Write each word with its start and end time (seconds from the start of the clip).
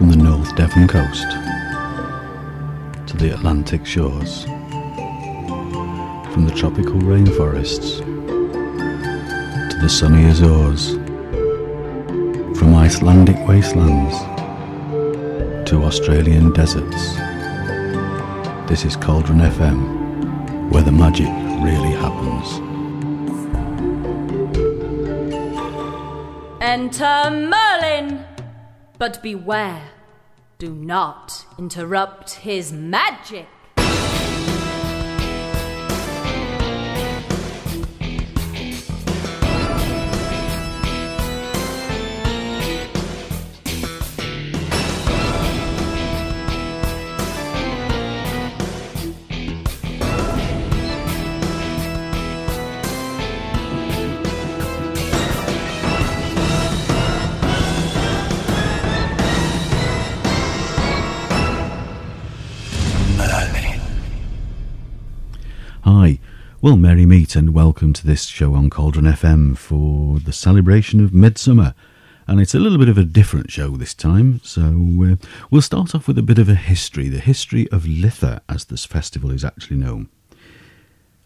from 0.00 0.08
the 0.08 0.16
North 0.16 0.56
Devon 0.56 0.88
coast 0.88 1.30
to 3.06 3.18
the 3.18 3.34
Atlantic 3.34 3.84
shores, 3.84 4.44
from 6.32 6.46
the 6.46 6.54
tropical 6.56 6.94
rainforests 6.94 7.98
to 9.70 9.78
the 9.78 9.88
sunny 9.90 10.24
Azores, 10.24 10.92
from 12.58 12.74
Icelandic 12.76 13.36
wastelands 13.46 14.16
to 15.68 15.82
Australian 15.84 16.50
deserts. 16.54 17.16
This 18.70 18.86
is 18.86 18.96
Cauldron 18.96 19.40
FM, 19.40 20.70
where 20.70 20.82
the 20.82 20.92
magic 20.92 21.28
really 21.62 21.92
happens. 21.92 22.58
Enter! 26.62 27.69
But 29.00 29.22
beware, 29.22 29.92
do 30.58 30.74
not 30.74 31.46
interrupt 31.58 32.32
his 32.32 32.70
magic. 32.70 33.46
Well, 66.62 66.76
merry 66.76 67.06
meet 67.06 67.36
and 67.36 67.54
welcome 67.54 67.94
to 67.94 68.06
this 68.06 68.26
show 68.26 68.54
on 68.54 68.68
Cauldron 68.68 69.06
FM 69.06 69.56
for 69.56 70.18
the 70.20 70.32
celebration 70.32 71.02
of 71.02 71.14
Midsummer. 71.14 71.74
And 72.26 72.38
it's 72.38 72.54
a 72.54 72.58
little 72.58 72.76
bit 72.76 72.90
of 72.90 72.98
a 72.98 73.02
different 73.02 73.50
show 73.50 73.78
this 73.78 73.94
time, 73.94 74.42
so 74.44 74.60
uh, 75.02 75.26
we'll 75.50 75.62
start 75.62 75.94
off 75.94 76.06
with 76.06 76.18
a 76.18 76.22
bit 76.22 76.38
of 76.38 76.50
a 76.50 76.54
history 76.54 77.08
the 77.08 77.18
history 77.18 77.66
of 77.70 77.84
Litha, 77.84 78.42
as 78.46 78.66
this 78.66 78.84
festival 78.84 79.30
is 79.30 79.42
actually 79.42 79.78
known. 79.78 80.10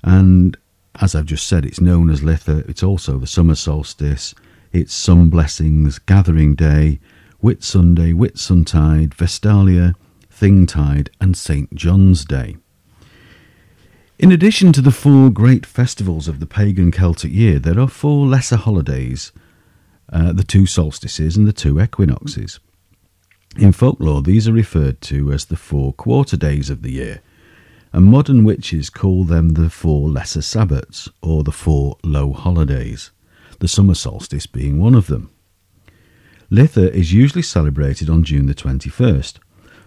And 0.04 0.56
as 1.00 1.16
I've 1.16 1.26
just 1.26 1.48
said, 1.48 1.64
it's 1.64 1.80
known 1.80 2.10
as 2.10 2.20
Litha, 2.20 2.68
it's 2.68 2.84
also 2.84 3.18
the 3.18 3.26
summer 3.26 3.56
solstice, 3.56 4.36
it's 4.72 4.94
Sun 4.94 5.30
Blessings, 5.30 5.98
Gathering 5.98 6.54
Day, 6.54 7.00
Whitsunday, 7.42 8.14
Whitsuntide, 8.14 9.14
Vestalia, 9.14 9.94
Thingtide, 10.32 11.08
and 11.20 11.36
St. 11.36 11.74
John's 11.74 12.24
Day. 12.24 12.56
In 14.16 14.30
addition 14.30 14.72
to 14.72 14.80
the 14.80 14.92
four 14.92 15.28
great 15.28 15.66
festivals 15.66 16.28
of 16.28 16.38
the 16.38 16.46
pagan 16.46 16.92
Celtic 16.92 17.32
year, 17.32 17.58
there 17.58 17.80
are 17.80 17.88
four 17.88 18.26
lesser 18.26 18.56
holidays 18.56 19.32
uh, 20.12 20.32
the 20.32 20.44
two 20.44 20.66
solstices 20.66 21.36
and 21.36 21.48
the 21.48 21.52
two 21.52 21.80
equinoxes. 21.80 22.60
In 23.56 23.72
folklore, 23.72 24.22
these 24.22 24.46
are 24.46 24.52
referred 24.52 25.00
to 25.02 25.32
as 25.32 25.46
the 25.46 25.56
four 25.56 25.92
quarter 25.92 26.36
days 26.36 26.70
of 26.70 26.82
the 26.82 26.92
year, 26.92 27.22
and 27.92 28.06
modern 28.06 28.44
witches 28.44 28.88
call 28.88 29.24
them 29.24 29.50
the 29.50 29.68
four 29.70 30.08
lesser 30.08 30.40
sabbats 30.40 31.08
or 31.20 31.42
the 31.42 31.52
four 31.52 31.96
low 32.04 32.32
holidays, 32.32 33.10
the 33.58 33.68
summer 33.68 33.94
solstice 33.94 34.46
being 34.46 34.78
one 34.78 34.94
of 34.94 35.08
them. 35.08 35.30
Litha 36.50 36.88
is 36.90 37.12
usually 37.12 37.42
celebrated 37.42 38.08
on 38.08 38.22
June 38.22 38.46
the 38.46 38.54
21st, 38.54 39.38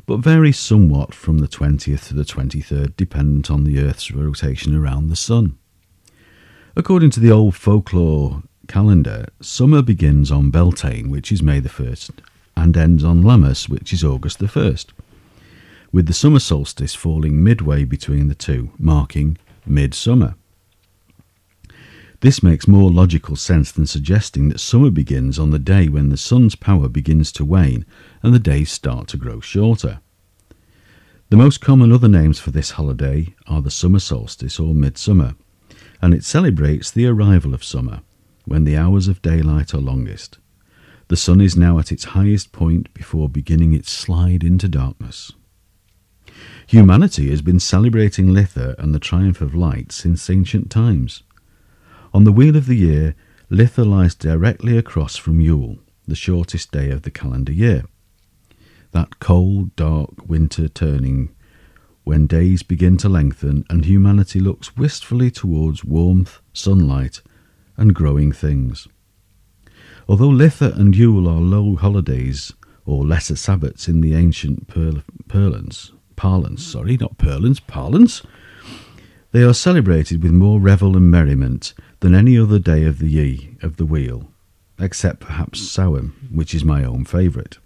but 0.08 0.22
varies 0.22 0.58
somewhat 0.58 1.14
from 1.14 1.40
the 1.40 1.50
20th 1.50 2.08
to 2.08 2.14
the 2.14 2.24
23rd, 2.24 2.96
dependent 2.96 3.52
on 3.52 3.66
the 3.66 3.78
Earth's 3.78 4.10
rotation 4.10 4.74
around 4.74 5.10
the 5.10 5.18
Sun. 5.18 5.58
According 6.78 7.10
to 7.12 7.20
the 7.20 7.30
old 7.30 7.56
folklore 7.56 8.42
calendar, 8.70 9.28
summer 9.42 9.82
begins 9.82 10.32
on 10.32 10.50
Beltane, 10.50 11.10
which 11.10 11.30
is 11.30 11.44
May 11.44 11.60
the 11.60 11.70
1st, 11.70 12.12
and 12.56 12.78
ends 12.78 13.04
on 13.04 13.22
Lammas, 13.22 13.68
which 13.68 13.92
is 13.92 14.04
August 14.04 14.40
the 14.40 14.46
1st, 14.46 14.88
with 15.92 16.08
the 16.08 16.14
summer 16.14 16.40
solstice 16.40 16.96
falling 16.96 17.44
midway 17.44 17.84
between 17.84 18.30
the 18.30 18.36
two, 18.36 18.72
marking 18.80 19.38
midsummer. 19.66 20.36
This 22.22 22.42
makes 22.42 22.68
more 22.68 22.90
logical 22.90 23.36
sense 23.36 23.72
than 23.72 23.86
suggesting 23.86 24.50
that 24.50 24.60
summer 24.60 24.90
begins 24.90 25.38
on 25.38 25.52
the 25.52 25.60
day 25.60 25.88
when 25.88 26.10
the 26.10 26.18
sun's 26.18 26.56
power 26.56 26.90
begins 26.90 27.32
to 27.34 27.46
wane 27.46 27.86
and 28.24 28.34
the 28.34 28.40
days 28.40 28.72
start 28.72 29.08
to 29.10 29.18
grow 29.18 29.40
shorter. 29.40 30.00
The 31.30 31.36
most 31.36 31.60
common 31.60 31.92
other 31.92 32.08
names 32.08 32.40
for 32.40 32.52
this 32.52 32.72
holiday 32.72 33.36
are 33.48 33.62
the 33.62 33.70
summer 33.70 34.00
solstice 34.00 34.62
or 34.62 34.74
midsummer, 34.74 35.36
and 36.02 36.14
it 36.14 36.24
celebrates 36.24 36.90
the 36.90 37.06
arrival 37.06 37.54
of 37.54 37.66
summer, 37.66 38.00
when 38.46 38.64
the 38.64 38.78
hours 38.78 39.10
of 39.10 39.22
daylight 39.22 39.74
are 39.74 39.80
longest. 39.80 40.38
The 41.10 41.18
sun 41.18 41.42
is 41.42 41.58
now 41.58 41.80
at 41.80 41.92
its 41.92 42.16
highest 42.16 42.54
point 42.54 42.94
before 42.94 43.28
beginning 43.28 43.74
its 43.74 43.92
slide 43.92 44.42
into 44.42 44.70
darkness. 44.70 45.34
Humanity 46.66 47.30
has 47.30 47.42
been 47.42 47.60
celebrating 47.60 48.28
Litha 48.28 48.76
and 48.78 48.96
the 48.96 49.00
triumph 49.00 49.42
of 49.42 49.54
light 49.54 49.92
since 49.92 50.30
ancient 50.30 50.70
times. 50.70 51.24
On 52.14 52.24
the 52.24 52.32
wheel 52.32 52.56
of 52.56 52.68
the 52.68 52.76
year, 52.76 53.16
Litha 53.52 53.86
lies 53.86 54.16
directly 54.16 54.78
across 54.78 55.18
from 55.18 55.42
Yule, 55.42 55.80
the 56.08 56.16
shortest 56.16 56.72
day 56.72 56.90
of 56.90 57.02
the 57.02 57.12
calendar 57.12 57.52
year. 57.52 57.84
That 58.98 59.20
cold, 59.20 59.76
dark 59.76 60.28
winter 60.28 60.68
turning 60.68 61.30
when 62.04 62.26
days 62.26 62.64
begin 62.64 62.98
to 62.98 63.08
lengthen 63.08 63.64
and 63.70 63.86
humanity 63.86 64.40
looks 64.40 64.76
wistfully 64.76 65.30
towards 65.30 65.86
warmth, 65.86 66.42
sunlight, 66.52 67.22
and 67.78 67.94
growing 67.94 68.32
things. 68.32 68.88
Although 70.10 70.32
Litha 70.32 70.76
and 70.76 70.96
Yule 70.96 71.28
are 71.28 71.40
low 71.40 71.76
holidays 71.76 72.52
or 72.88 73.06
lesser 73.06 73.36
sabbats 73.36 73.88
in 73.88 74.02
the 74.02 74.16
ancient 74.16 74.68
per- 74.68 75.04
parlance, 75.28 75.92
parlance, 76.16 76.64
sorry, 76.64 76.98
not 76.98 77.20
parlance, 77.20 77.60
parlance, 77.60 78.24
they 79.32 79.44
are 79.44 79.54
celebrated 79.54 80.24
with 80.24 80.32
more 80.32 80.60
revel 80.60 80.98
and 80.98 81.12
merriment 81.12 81.76
than 82.00 82.16
any 82.16 82.36
other 82.36 82.58
day 82.58 82.84
of 82.84 82.98
the 82.98 83.10
ye 83.10 83.58
of 83.62 83.78
the 83.78 83.86
wheel, 83.86 84.32
except 84.80 85.20
perhaps 85.20 85.62
Samhain, 85.62 86.14
which 86.32 86.56
is 86.56 86.66
my 86.66 86.84
own 86.84 87.06
favourite. 87.06 87.60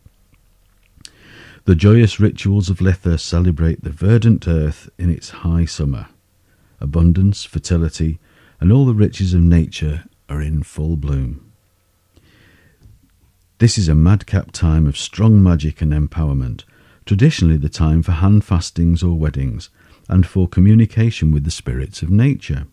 The 1.65 1.75
joyous 1.75 2.19
rituals 2.19 2.71
of 2.71 2.79
Litha 2.79 3.19
celebrate 3.19 3.83
the 3.83 3.91
verdant 3.91 4.47
earth 4.47 4.89
in 4.97 5.11
its 5.11 5.29
high 5.29 5.65
summer. 5.65 6.07
Abundance, 6.79 7.43
fertility, 7.43 8.19
and 8.59 8.71
all 8.71 8.83
the 8.83 8.95
riches 8.95 9.35
of 9.35 9.41
nature 9.41 10.05
are 10.27 10.41
in 10.41 10.63
full 10.63 10.95
bloom. 10.95 11.51
This 13.59 13.77
is 13.77 13.87
a 13.87 13.93
madcap 13.93 14.51
time 14.51 14.87
of 14.87 14.97
strong 14.97 15.43
magic 15.43 15.83
and 15.83 15.93
empowerment, 15.93 16.63
traditionally 17.05 17.57
the 17.57 17.69
time 17.69 18.01
for 18.01 18.13
hand 18.13 18.43
fastings 18.43 19.03
or 19.03 19.19
weddings, 19.19 19.69
and 20.09 20.25
for 20.25 20.47
communication 20.47 21.31
with 21.31 21.43
the 21.43 21.51
spirits 21.51 22.01
of 22.01 22.09
nature. 22.09 22.65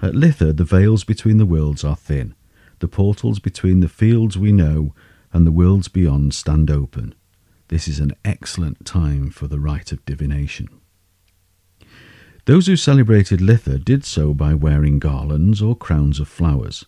At 0.00 0.14
Litha, 0.14 0.54
the 0.54 0.64
veils 0.64 1.04
between 1.04 1.36
the 1.36 1.44
worlds 1.44 1.84
are 1.84 1.94
thin. 1.94 2.34
The 2.78 2.88
portals 2.88 3.38
between 3.38 3.80
the 3.80 3.88
fields 3.90 4.38
we 4.38 4.50
know 4.50 4.94
and 5.30 5.46
the 5.46 5.52
worlds 5.52 5.88
beyond 5.88 6.32
stand 6.32 6.70
open. 6.70 7.14
This 7.68 7.88
is 7.88 7.98
an 7.98 8.14
excellent 8.24 8.86
time 8.86 9.30
for 9.30 9.48
the 9.48 9.58
rite 9.58 9.90
of 9.90 10.04
divination. 10.04 10.68
Those 12.44 12.68
who 12.68 12.76
celebrated 12.76 13.40
Litha 13.40 13.84
did 13.84 14.04
so 14.04 14.32
by 14.32 14.54
wearing 14.54 15.00
garlands 15.00 15.60
or 15.60 15.74
crowns 15.74 16.20
of 16.20 16.28
flowers, 16.28 16.84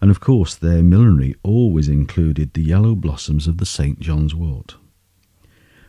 and 0.00 0.10
of 0.10 0.18
course 0.18 0.56
their 0.56 0.82
millinery 0.82 1.36
always 1.44 1.88
included 1.88 2.52
the 2.54 2.62
yellow 2.62 2.96
blossoms 2.96 3.46
of 3.46 3.58
the 3.58 3.66
St. 3.66 4.00
John's 4.00 4.34
wort. 4.34 4.74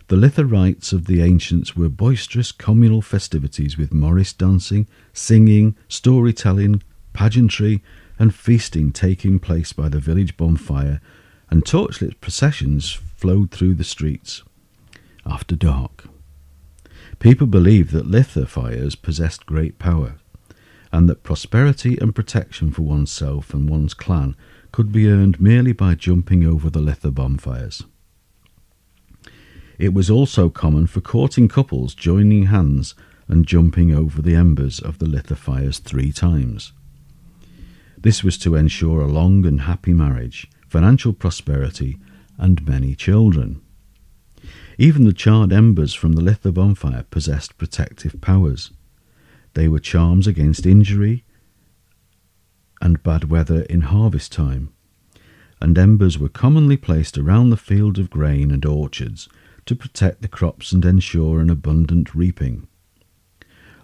The 0.09 0.15
Litha 0.15 0.49
rites 0.49 0.93
of 0.93 1.07
the 1.07 1.21
ancients 1.23 1.75
were 1.75 1.89
boisterous 1.89 2.51
communal 2.51 3.01
festivities 3.01 3.79
with 3.79 3.93
morris 3.93 4.31
dancing, 4.31 4.87
singing, 5.11 5.75
storytelling, 5.87 6.83
pageantry, 7.13 7.83
and 8.19 8.33
feasting 8.33 8.91
taking 8.91 9.39
place 9.39 9.73
by 9.73 9.89
the 9.89 9.99
village 9.99 10.37
bonfire, 10.37 11.01
and 11.49 11.65
torchlit 11.65 12.19
processions 12.21 12.99
flowed 13.19 13.51
through 13.51 13.75
the 13.75 13.83
streets 13.83 14.43
after 15.25 15.53
dark. 15.53 16.05
People 17.19 17.47
believed 17.47 17.91
that 17.91 18.09
Litha 18.09 18.47
fires 18.47 18.95
possessed 18.95 19.45
great 19.45 19.77
power, 19.77 20.15
and 20.89 21.09
that 21.09 21.23
prosperity 21.23 21.97
and 21.99 22.15
protection 22.15 22.71
for 22.71 22.83
oneself 22.83 23.53
and 23.53 23.69
one's 23.69 23.93
clan 23.93 24.37
could 24.71 24.93
be 24.93 25.09
earned 25.09 25.41
merely 25.41 25.73
by 25.73 25.95
jumping 25.95 26.45
over 26.45 26.69
the 26.69 26.79
Litha 26.79 27.13
bonfires. 27.13 27.83
It 29.77 29.93
was 29.93 30.09
also 30.09 30.49
common 30.49 30.87
for 30.87 31.01
courting 31.01 31.49
couples 31.49 31.93
joining 31.93 32.45
hands 32.45 32.95
and 33.27 33.45
jumping 33.45 33.93
over 33.93 34.21
the 34.21 34.35
embers 34.35 34.79
of 34.79 34.99
the 34.99 35.05
Litha 35.05 35.35
fires 35.35 35.79
three 35.79 36.13
times. 36.13 36.71
This 37.97 38.23
was 38.23 38.37
to 38.39 38.55
ensure 38.55 39.01
a 39.01 39.07
long 39.07 39.45
and 39.45 39.61
happy 39.61 39.91
marriage, 39.91 40.49
financial 40.69 41.11
prosperity, 41.11 41.97
and 42.39 42.67
many 42.67 42.95
children. 42.95 43.61
Even 44.79 45.03
the 45.03 45.13
charred 45.13 45.53
embers 45.53 45.93
from 45.93 46.13
the 46.13 46.21
Litha 46.21 46.51
bonfire 46.51 47.05
possessed 47.11 47.57
protective 47.57 48.19
powers. 48.21 48.71
They 49.53 49.67
were 49.67 49.79
charms 49.79 50.25
against 50.25 50.65
injury 50.65 51.25
and 52.81 53.03
bad 53.03 53.25
weather 53.25 53.63
in 53.63 53.81
harvest 53.81 54.31
time, 54.31 54.69
and 55.61 55.77
embers 55.77 56.17
were 56.17 56.29
commonly 56.29 56.77
placed 56.77 57.17
around 57.17 57.49
the 57.49 57.57
field 57.57 57.99
of 57.99 58.09
grain 58.09 58.51
and 58.51 58.65
orchards 58.65 59.27
to 59.65 59.75
protect 59.75 60.21
the 60.21 60.27
crops 60.27 60.71
and 60.71 60.85
ensure 60.85 61.41
an 61.41 61.49
abundant 61.49 62.15
reaping. 62.15 62.67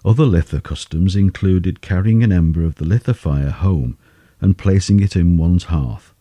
Other 0.06 0.24
Litha 0.24 0.64
customs 0.64 1.16
included 1.16 1.82
carrying 1.82 2.24
an 2.24 2.32
ember 2.32 2.64
of 2.64 2.76
the 2.76 2.86
Litha 2.86 3.14
fire 3.14 3.52
home 3.52 3.98
and 4.40 4.58
placing 4.58 5.02
it 5.02 5.16
in 5.16 5.38
one's 5.38 5.66
hearth, 5.66 6.14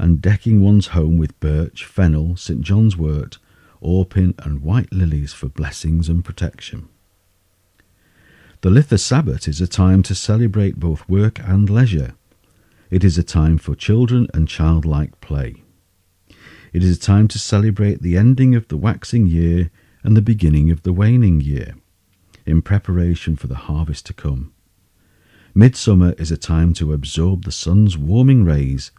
and 0.00 0.22
decking 0.22 0.62
one's 0.62 0.88
home 0.88 1.18
with 1.18 1.38
birch, 1.40 1.84
fennel, 1.84 2.34
St. 2.34 2.62
John's 2.62 2.96
wort, 2.96 3.36
orpin, 3.82 4.34
and 4.38 4.62
white 4.62 4.90
lilies 4.90 5.34
for 5.34 5.48
blessings 5.48 6.08
and 6.08 6.24
protection. 6.24 6.88
The 8.62 8.70
Litha 8.70 8.98
Sabbat 8.98 9.46
is 9.46 9.60
a 9.60 9.66
time 9.66 10.02
to 10.04 10.14
celebrate 10.14 10.80
both 10.80 11.08
work 11.08 11.38
and 11.38 11.68
leisure. 11.68 12.14
It 12.90 13.04
is 13.04 13.18
a 13.18 13.22
time 13.22 13.58
for 13.58 13.74
children 13.74 14.26
and 14.32 14.48
childlike 14.48 15.20
play. 15.20 15.62
It 16.72 16.82
is 16.82 16.96
a 16.96 17.00
time 17.00 17.28
to 17.28 17.38
celebrate 17.38 18.00
the 18.00 18.16
ending 18.16 18.54
of 18.54 18.68
the 18.68 18.78
waxing 18.78 19.26
year 19.26 19.70
and 20.02 20.16
the 20.16 20.22
beginning 20.22 20.70
of 20.70 20.82
the 20.82 20.94
waning 20.94 21.42
year, 21.42 21.74
in 22.46 22.62
preparation 22.62 23.36
for 23.36 23.48
the 23.48 23.66
harvest 23.68 24.06
to 24.06 24.14
come. 24.14 24.52
Midsummer 25.54 26.12
is 26.12 26.30
a 26.30 26.38
time 26.38 26.72
to 26.74 26.92
absorb 26.92 27.44
the 27.44 27.52
sun's 27.52 27.98
warming 27.98 28.44
rays, 28.44 28.92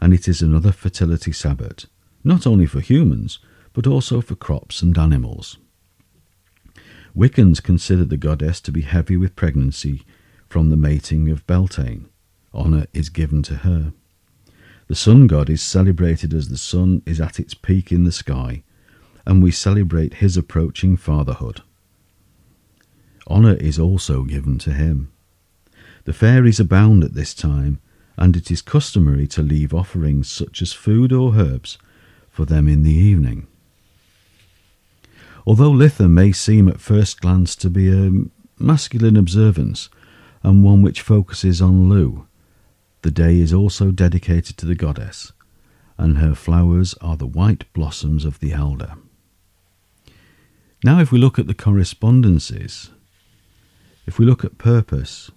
and 0.00 0.12
it 0.12 0.28
is 0.28 0.42
another 0.42 0.72
fertility 0.72 1.32
Sabbat, 1.32 1.86
not 2.22 2.46
only 2.46 2.66
for 2.66 2.80
humans, 2.80 3.38
but 3.72 3.86
also 3.86 4.20
for 4.20 4.34
crops 4.34 4.82
and 4.82 4.96
animals. 4.96 5.58
Wiccans 7.16 7.62
consider 7.62 8.04
the 8.04 8.16
goddess 8.16 8.60
to 8.60 8.72
be 8.72 8.82
heavy 8.82 9.16
with 9.16 9.36
pregnancy 9.36 10.02
from 10.48 10.70
the 10.70 10.76
mating 10.76 11.30
of 11.30 11.46
Beltane. 11.46 12.08
Honour 12.52 12.86
is 12.92 13.08
given 13.08 13.42
to 13.44 13.56
her. 13.56 13.92
The 14.86 14.94
sun 14.94 15.26
god 15.26 15.48
is 15.48 15.62
celebrated 15.62 16.34
as 16.34 16.48
the 16.48 16.58
sun 16.58 17.02
is 17.06 17.20
at 17.20 17.40
its 17.40 17.54
peak 17.54 17.90
in 17.90 18.04
the 18.04 18.12
sky, 18.12 18.62
and 19.26 19.42
we 19.42 19.50
celebrate 19.50 20.14
his 20.14 20.36
approaching 20.36 20.96
fatherhood. 20.96 21.62
Honour 23.28 23.54
is 23.54 23.78
also 23.78 24.24
given 24.24 24.58
to 24.58 24.72
him. 24.72 25.10
The 26.04 26.12
fairies 26.12 26.60
abound 26.60 27.02
at 27.02 27.14
this 27.14 27.32
time, 27.32 27.80
and 28.16 28.36
it 28.36 28.50
is 28.50 28.62
customary 28.62 29.26
to 29.26 29.42
leave 29.42 29.74
offerings 29.74 30.30
such 30.30 30.62
as 30.62 30.72
food 30.72 31.12
or 31.12 31.34
herbs 31.34 31.78
for 32.30 32.44
them 32.44 32.68
in 32.68 32.82
the 32.82 32.94
evening. 32.94 33.46
Although 35.46 35.72
Litha 35.72 36.08
may 36.08 36.32
seem 36.32 36.68
at 36.68 36.80
first 36.80 37.20
glance 37.20 37.54
to 37.56 37.68
be 37.68 37.90
a 37.90 38.10
masculine 38.58 39.16
observance 39.16 39.88
and 40.42 40.64
one 40.64 40.82
which 40.82 41.02
focuses 41.02 41.60
on 41.60 41.88
Lugh, 41.88 42.26
the 43.02 43.10
day 43.10 43.38
is 43.38 43.52
also 43.52 43.90
dedicated 43.90 44.56
to 44.56 44.66
the 44.66 44.74
goddess, 44.74 45.32
and 45.98 46.18
her 46.18 46.34
flowers 46.34 46.94
are 47.00 47.16
the 47.16 47.26
white 47.26 47.70
blossoms 47.74 48.24
of 48.24 48.40
the 48.40 48.52
elder. 48.52 48.94
Now, 50.82 51.00
if 51.00 51.12
we 51.12 51.18
look 51.18 51.38
at 51.38 51.46
the 51.46 51.54
correspondences, 51.54 52.90
if 54.06 54.18
we 54.18 54.24
look 54.24 54.44
at 54.44 54.58
purpose, 54.58 55.30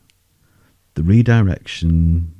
the 0.95 1.03
redirection, 1.03 2.36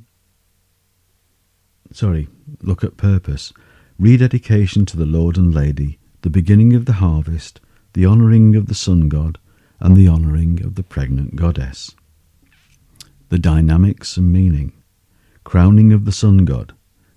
sorry, 1.92 2.28
look 2.62 2.84
at 2.84 2.96
purpose, 2.96 3.52
rededication 3.98 4.86
to 4.86 4.96
the 4.96 5.06
Lord 5.06 5.36
and 5.36 5.54
Lady, 5.54 5.98
the 6.22 6.30
beginning 6.30 6.74
of 6.74 6.84
the 6.84 6.94
harvest, 6.94 7.60
the 7.94 8.06
honouring 8.06 8.54
of 8.56 8.66
the 8.66 8.74
sun 8.74 9.08
god, 9.08 9.38
and 9.80 9.96
the 9.96 10.08
honouring 10.08 10.62
of 10.62 10.74
the 10.74 10.82
pregnant 10.82 11.36
goddess. 11.36 11.94
The 13.28 13.38
dynamics 13.38 14.16
and 14.16 14.32
meaning, 14.32 14.72
crowning 15.44 15.92
of 15.92 16.04
the 16.04 16.12
sun 16.12 16.44
god, 16.44 16.74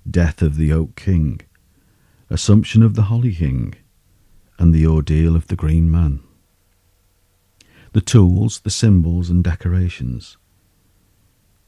death 0.09 0.41
of 0.41 0.55
the 0.55 0.71
oak 0.71 0.95
king, 0.95 1.41
assumption 2.29 2.81
of 2.81 2.95
the 2.95 3.03
holly 3.03 3.33
king, 3.33 3.75
and 4.57 4.73
the 4.73 4.87
ordeal 4.87 5.35
of 5.35 5.47
the 5.47 5.55
green 5.55 5.89
man. 5.89 6.21
The 7.93 8.01
tools, 8.01 8.59
the 8.59 8.69
symbols, 8.69 9.29
and 9.29 9.43
decorations. 9.43 10.37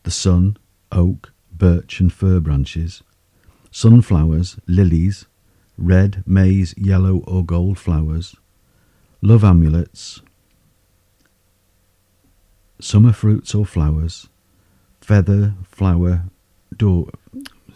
The 0.04 0.12
sun, 0.12 0.58
oak, 0.92 1.33
birch, 1.58 2.00
and 2.00 2.12
fir 2.12 2.40
branches, 2.40 3.04
sunflowers, 3.72 4.58
lilies, 4.68 5.26
red, 5.78 6.24
maize, 6.26 6.74
yellow, 6.78 7.18
or 7.26 7.44
gold 7.46 7.78
flowers, 7.78 8.36
love 9.22 9.44
amulets, 9.44 10.22
summer 12.80 13.14
fruits 13.14 13.56
or 13.56 13.66
flowers, 13.66 14.28
feather, 15.00 15.56
flower, 15.64 16.24
door. 16.76 17.10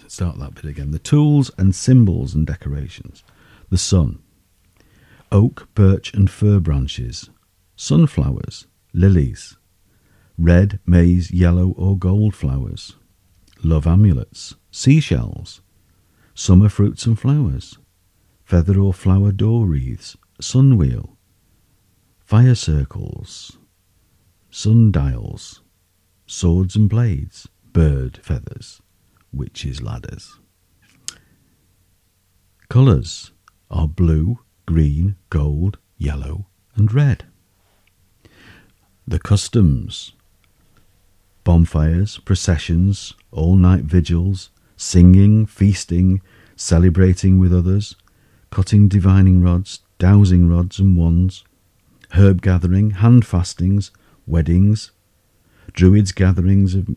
Start 0.07 0.39
that 0.39 0.55
bit 0.55 0.65
again. 0.65 0.91
The 0.91 0.99
tools 0.99 1.51
and 1.57 1.75
symbols 1.75 2.33
and 2.33 2.45
decorations. 2.47 3.23
The 3.69 3.77
sun, 3.77 4.19
oak, 5.31 5.67
birch, 5.75 6.13
and 6.13 6.29
fir 6.29 6.59
branches, 6.59 7.29
sunflowers, 7.75 8.67
lilies, 8.93 9.57
red, 10.37 10.79
maize, 10.85 11.31
yellow, 11.31 11.73
or 11.77 11.97
gold 11.97 12.35
flowers, 12.35 12.95
love 13.63 13.87
amulets, 13.87 14.55
seashells, 14.71 15.61
summer 16.33 16.69
fruits 16.69 17.05
and 17.05 17.19
flowers, 17.19 17.77
feather 18.43 18.79
or 18.79 18.93
flower 18.93 19.31
door 19.31 19.65
wreaths, 19.65 20.15
sun 20.39 20.77
wheel, 20.77 21.17
fire 22.19 22.55
circles, 22.55 23.57
sundials, 24.51 25.61
swords 26.25 26.75
and 26.75 26.89
blades, 26.89 27.47
bird 27.73 28.19
feathers, 28.23 28.81
witches' 29.31 29.81
ladders. 29.81 30.39
Colours 32.69 33.31
are 33.71 33.87
blue, 33.87 34.39
green, 34.65 35.15
gold, 35.29 35.77
yellow, 35.97 36.47
and 36.75 36.93
red. 36.93 37.25
The 39.07 39.19
customs 39.19 40.13
bonfires, 41.47 42.17
processions, 42.25 43.13
all 43.31 43.55
night 43.55 43.85
vigils, 43.85 44.49
singing, 44.75 45.45
feasting, 45.45 46.21
celebrating 46.57 47.39
with 47.39 47.53
others, 47.53 47.95
cutting 48.51 48.89
divining 48.89 49.41
rods, 49.41 49.79
dowsing 49.97 50.49
rods 50.49 50.77
and 50.77 50.97
wands, 50.97 51.45
herb 52.15 52.41
gathering, 52.41 52.89
hand 52.89 53.25
fastings, 53.25 53.91
weddings, 54.25 54.91
druids 55.71 56.11
gatherings 56.11 56.75
of 56.75 56.89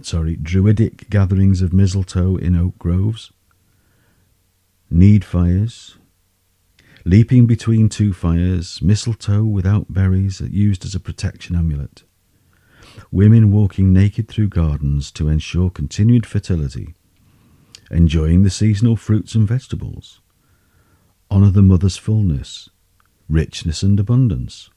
sorry, 0.00 0.36
druidic 0.36 1.10
gatherings 1.10 1.60
of 1.60 1.74
mistletoe 1.74 2.36
in 2.36 2.56
oak 2.56 2.78
groves, 2.78 3.32
need 4.88 5.26
fires, 5.26 5.98
leaping 7.04 7.46
between 7.46 7.90
two 7.90 8.14
fires, 8.14 8.80
mistletoe 8.80 9.44
without 9.44 9.92
berries 9.92 10.40
used 10.40 10.86
as 10.86 10.94
a 10.94 11.00
protection 11.00 11.54
amulet, 11.54 12.02
women 13.10 13.52
walking 13.52 13.92
naked 13.92 14.28
through 14.28 14.48
gardens 14.48 15.10
to 15.12 15.28
ensure 15.28 15.70
continued 15.70 16.26
fertility, 16.26 16.94
enjoying 17.90 18.42
the 18.42 18.50
seasonal 18.50 18.96
fruits 18.96 19.34
and 19.34 19.46
vegetables, 19.46 20.20
honour 21.30 21.50
the 21.50 21.62
mother's 21.62 21.96
fullness, 21.96 22.68
richness 23.28 23.82
and 23.82 23.98
abundance. 23.98 24.70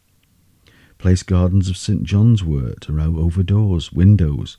Place 0.97 1.23
gardens 1.23 1.69
of 1.69 1.77
St. 1.77 2.03
John's 2.03 2.43
wort 2.43 2.89
around 2.89 3.17
over 3.17 3.41
doors, 3.41 3.93
windows, 3.93 4.57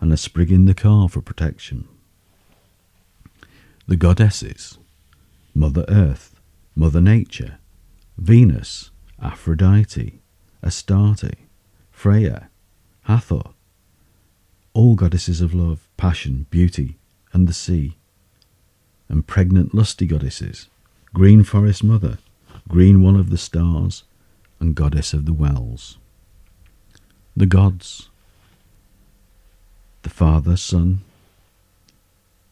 and 0.00 0.12
a 0.12 0.16
sprig 0.16 0.50
in 0.50 0.64
the 0.64 0.74
car 0.74 1.08
for 1.08 1.20
protection. 1.20 1.86
The 3.86 3.96
goddesses 3.96 4.78
Mother 5.54 5.84
Earth, 5.88 6.40
Mother 6.74 7.00
Nature, 7.00 7.58
Venus, 8.16 8.90
Aphrodite, 9.20 10.20
Astarte, 10.62 11.34
Freya, 11.90 12.49
Hathor, 13.02 13.42
all 14.72 14.94
goddesses 14.94 15.40
of 15.40 15.54
love, 15.54 15.88
passion, 15.96 16.46
beauty, 16.50 16.96
and 17.32 17.48
the 17.48 17.52
sea, 17.52 17.96
and 19.08 19.26
pregnant 19.26 19.74
lusty 19.74 20.06
goddesses, 20.06 20.68
Green 21.12 21.42
Forest 21.42 21.82
Mother, 21.82 22.18
Green 22.68 23.02
One 23.02 23.16
of 23.16 23.30
the 23.30 23.38
Stars, 23.38 24.04
and 24.60 24.74
Goddess 24.74 25.12
of 25.12 25.24
the 25.24 25.32
Wells. 25.32 25.98
The 27.36 27.46
gods, 27.46 28.10
the 30.02 30.10
Father, 30.10 30.56
Son, 30.56 31.00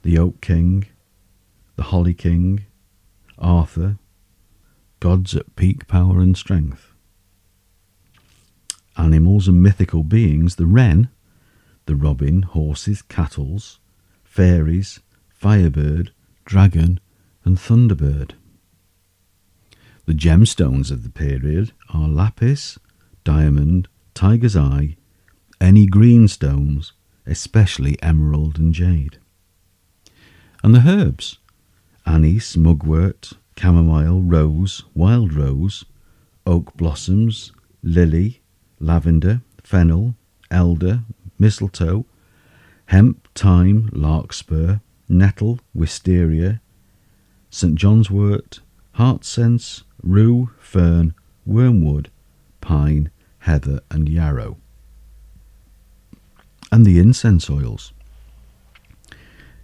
the 0.03 0.19
Oak 0.19 0.41
King, 0.41 0.87
the 1.77 1.85
Holly 1.85 2.15
King, 2.15 2.65
Arthur, 3.39 3.99
gods 5.01 5.37
at 5.37 5.55
peak 5.55 5.87
power 5.87 6.21
and 6.21 6.37
strength. 6.37 6.88
Animals 8.99 9.47
and 9.49 9.63
mythical 9.63 10.03
beings, 10.03 10.57
the 10.57 10.67
wren, 10.67 11.09
the 11.87 11.95
robin, 11.97 12.43
horses, 12.43 13.01
cattles, 13.01 13.79
fairies, 14.25 15.01
firebird, 15.31 16.11
dragon, 16.45 17.01
and 17.45 17.57
thunderbird. 17.57 18.33
The 20.07 20.15
gemstones 20.15 20.91
of 20.91 21.03
the 21.05 21.11
period 21.11 21.73
are 21.95 22.09
lapis, 22.09 22.79
diamond, 23.25 23.89
tiger's 24.15 24.57
eye, 24.57 24.97
any 25.61 25.87
green 25.87 26.29
stones, 26.29 26.93
especially 27.27 28.03
emerald 28.03 28.59
and 28.59 28.75
jade. 28.75 29.19
And 30.63 30.75
the 30.75 30.85
herbs 30.87 31.39
anise, 32.07 32.57
mugwort, 32.57 33.35
chamomile, 33.57 34.23
rose, 34.23 34.85
wild 34.95 35.35
rose, 35.35 35.85
oak 36.47 36.75
blossoms, 36.77 37.53
lily, 37.83 38.41
lavender, 38.81 39.43
fennel, 39.63 40.15
elder, 40.51 41.03
mistletoe, 41.39 42.05
hemp, 42.87 43.29
thyme, 43.35 43.91
larkspur, 43.93 44.81
nettle, 45.09 45.61
wisteria, 45.75 46.61
St. 47.51 47.75
John's 47.75 48.11
wort, 48.11 48.61
heartsease, 48.93 49.85
rue, 50.03 50.51
fern, 50.59 51.15
wormwood, 51.47 52.11
pine, 52.61 53.11
heather, 53.41 53.81
and 53.91 54.09
yarrow. 54.09 54.59
And 56.71 56.85
the 56.85 56.99
incense 56.99 57.49
oils 57.49 57.93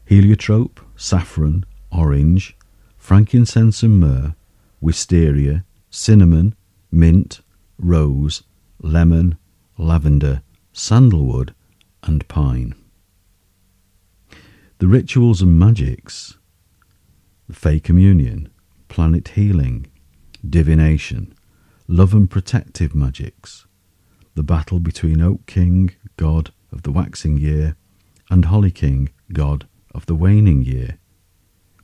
heliotrope, 0.06 0.80
saffron, 0.96 1.64
orange, 1.90 2.56
frankincense 2.98 3.82
and 3.82 4.00
myrrh, 4.00 4.34
wisteria, 4.80 5.64
cinnamon, 5.90 6.54
mint, 6.90 7.40
rose, 7.78 8.42
lemon, 8.80 9.36
lavender, 9.78 10.42
sandalwood, 10.72 11.54
and 12.02 12.26
pine. 12.28 12.74
The 14.78 14.86
rituals 14.86 15.40
and 15.40 15.58
magics, 15.58 16.36
the 17.48 17.54
Fey 17.54 17.80
Communion, 17.80 18.50
planet 18.88 19.28
healing, 19.28 19.86
divination, 20.48 21.34
love 21.88 22.12
and 22.14 22.30
protective 22.30 22.94
magics, 22.94 23.66
the 24.34 24.42
battle 24.42 24.80
between 24.80 25.20
Oak 25.20 25.46
King, 25.46 25.90
god 26.16 26.52
of 26.72 26.82
the 26.82 26.92
waxing 26.92 27.38
year, 27.38 27.76
and 28.30 28.46
Holly 28.46 28.70
King, 28.70 29.10
god 29.32 29.66
of 29.94 30.06
the 30.06 30.14
waning 30.14 30.62
year, 30.62 30.98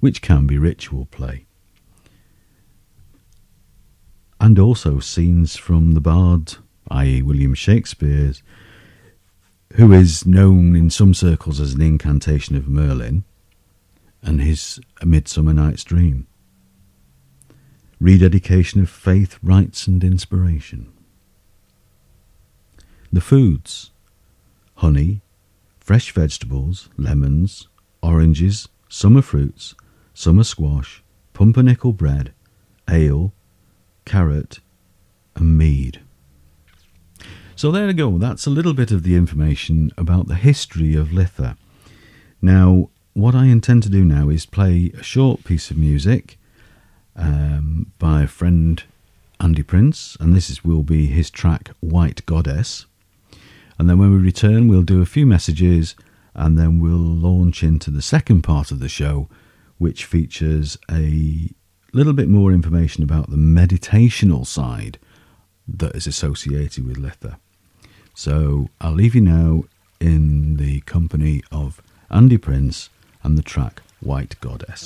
which 0.00 0.20
can 0.20 0.46
be 0.46 0.58
ritual 0.58 1.06
play. 1.06 1.46
And 4.40 4.58
also 4.58 4.98
scenes 5.00 5.56
from 5.56 5.92
the 5.92 6.00
bard, 6.00 6.56
i.e., 6.90 7.22
William 7.22 7.54
Shakespeare's, 7.54 8.42
who 9.74 9.92
is 9.92 10.26
known 10.26 10.74
in 10.74 10.90
some 10.90 11.14
circles 11.14 11.60
as 11.60 11.74
an 11.74 11.82
incantation 11.82 12.56
of 12.56 12.68
Merlin, 12.68 13.24
and 14.22 14.40
his 14.40 14.80
A 15.00 15.06
Midsummer 15.06 15.52
Night's 15.52 15.84
Dream. 15.84 16.26
Rededication 18.00 18.80
of 18.80 18.90
faith, 18.90 19.38
rites, 19.42 19.86
and 19.86 20.02
inspiration. 20.02 20.92
The 23.12 23.20
foods 23.20 23.90
honey, 24.80 25.20
fresh 25.78 26.10
vegetables, 26.12 26.88
lemons, 26.96 27.68
oranges, 28.02 28.66
summer 28.88 29.20
fruits, 29.20 29.74
summer 30.14 30.42
squash, 30.42 31.02
pumpernickel 31.34 31.92
bread, 31.92 32.32
ale, 32.88 33.34
carrot, 34.06 34.60
and 35.36 35.58
mead. 35.58 36.00
So 37.60 37.70
there 37.70 37.86
we 37.86 37.92
go. 37.92 38.16
That's 38.16 38.46
a 38.46 38.56
little 38.56 38.72
bit 38.72 38.90
of 38.90 39.02
the 39.02 39.14
information 39.14 39.92
about 39.98 40.28
the 40.28 40.34
history 40.34 40.94
of 40.94 41.08
Litha. 41.08 41.58
Now, 42.40 42.88
what 43.12 43.34
I 43.34 43.48
intend 43.48 43.82
to 43.82 43.90
do 43.90 44.02
now 44.02 44.30
is 44.30 44.46
play 44.46 44.90
a 44.98 45.02
short 45.02 45.44
piece 45.44 45.70
of 45.70 45.76
music 45.76 46.38
um, 47.14 47.92
by 47.98 48.22
a 48.22 48.26
friend 48.26 48.82
Andy 49.40 49.62
Prince, 49.62 50.16
and 50.18 50.34
this 50.34 50.48
is, 50.48 50.64
will 50.64 50.82
be 50.82 51.04
his 51.08 51.28
track 51.30 51.72
White 51.80 52.24
Goddess. 52.24 52.86
And 53.78 53.90
then 53.90 53.98
when 53.98 54.10
we 54.10 54.16
return, 54.16 54.66
we'll 54.66 54.80
do 54.80 55.02
a 55.02 55.14
few 55.14 55.26
messages 55.26 55.94
and 56.34 56.56
then 56.56 56.80
we'll 56.80 56.96
launch 56.96 57.62
into 57.62 57.90
the 57.90 58.00
second 58.00 58.40
part 58.40 58.70
of 58.70 58.78
the 58.78 58.88
show, 58.88 59.28
which 59.76 60.06
features 60.06 60.78
a 60.90 61.50
little 61.92 62.14
bit 62.14 62.30
more 62.30 62.52
information 62.52 63.02
about 63.02 63.28
the 63.28 63.36
meditational 63.36 64.46
side 64.46 64.98
that 65.68 65.94
is 65.94 66.06
associated 66.06 66.86
with 66.86 66.96
Litha. 66.96 67.36
So 68.20 68.68
I'll 68.82 68.92
leave 68.92 69.14
you 69.14 69.22
now 69.22 69.64
in 69.98 70.58
the 70.58 70.82
company 70.82 71.42
of 71.50 71.80
Andy 72.10 72.36
Prince 72.36 72.90
and 73.24 73.38
the 73.38 73.42
track 73.42 73.80
White 74.00 74.38
Goddess. 74.42 74.84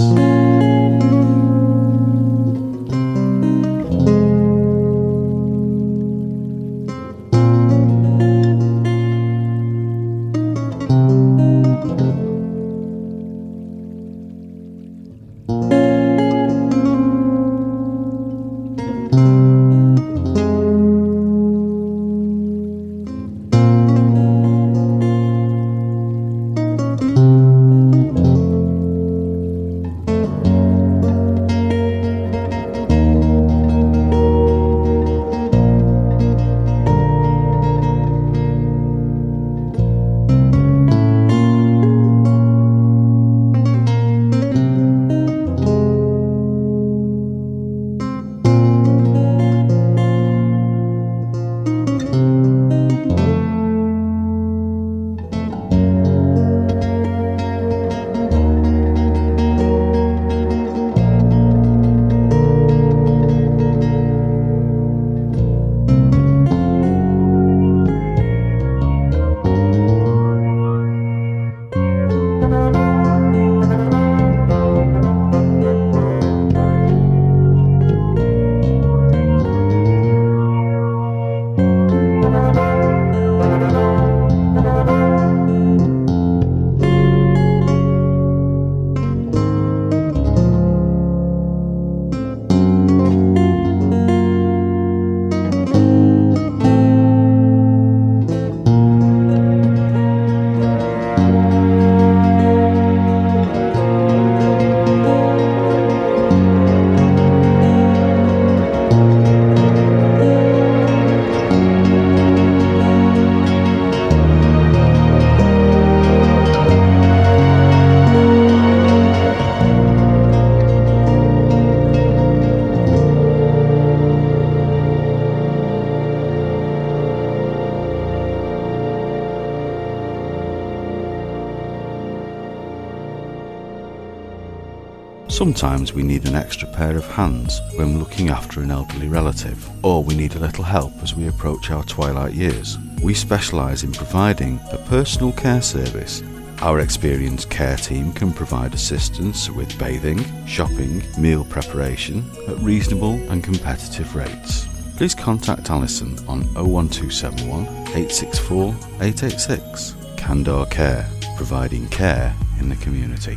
Sometimes 135.45 135.93
we 135.93 136.03
need 136.03 136.27
an 136.27 136.37
extra 136.37 136.67
pair 136.67 136.97
of 136.97 137.05
hands 137.05 137.61
when 137.77 137.99
looking 137.99 138.31
after 138.31 138.63
an 138.63 138.71
elderly 138.71 139.09
relative, 139.09 139.69
or 139.85 140.03
we 140.03 140.15
need 140.15 140.35
a 140.35 140.39
little 140.39 140.65
help 140.65 140.91
as 141.03 141.15
we 141.15 141.29
approach 141.29 141.71
our 141.71 141.85
twilight 141.85 142.33
years. 142.33 142.79
We 143.03 143.13
specialise 143.13 143.83
in 143.83 143.93
providing 143.93 144.59
a 144.73 144.79
personal 144.79 145.33
care 145.33 145.61
service 145.61 146.23
Our 146.63 146.81
experienced 146.81 147.51
care 147.51 147.77
team 147.77 148.15
can 148.15 148.33
provide 148.33 148.73
assistance 148.73 149.51
with 149.51 149.79
bathing, 149.79 150.25
shopping, 150.47 151.03
meal 151.19 151.45
preparation 151.45 152.25
at 152.49 152.57
reasonable 152.61 153.21
and 153.31 153.45
competitive 153.45 154.17
rates. 154.17 154.67
Please 154.97 155.15
contact 155.15 155.69
Alison 155.69 156.17
on 156.27 156.45
01271 156.55 157.67
864 157.67 158.69
886. 159.03 159.95
Candor 160.17 160.65
Care, 160.71 161.07
providing 161.37 161.87
care 161.89 162.35
in 162.59 162.71
the 162.71 162.77
community. 162.77 163.37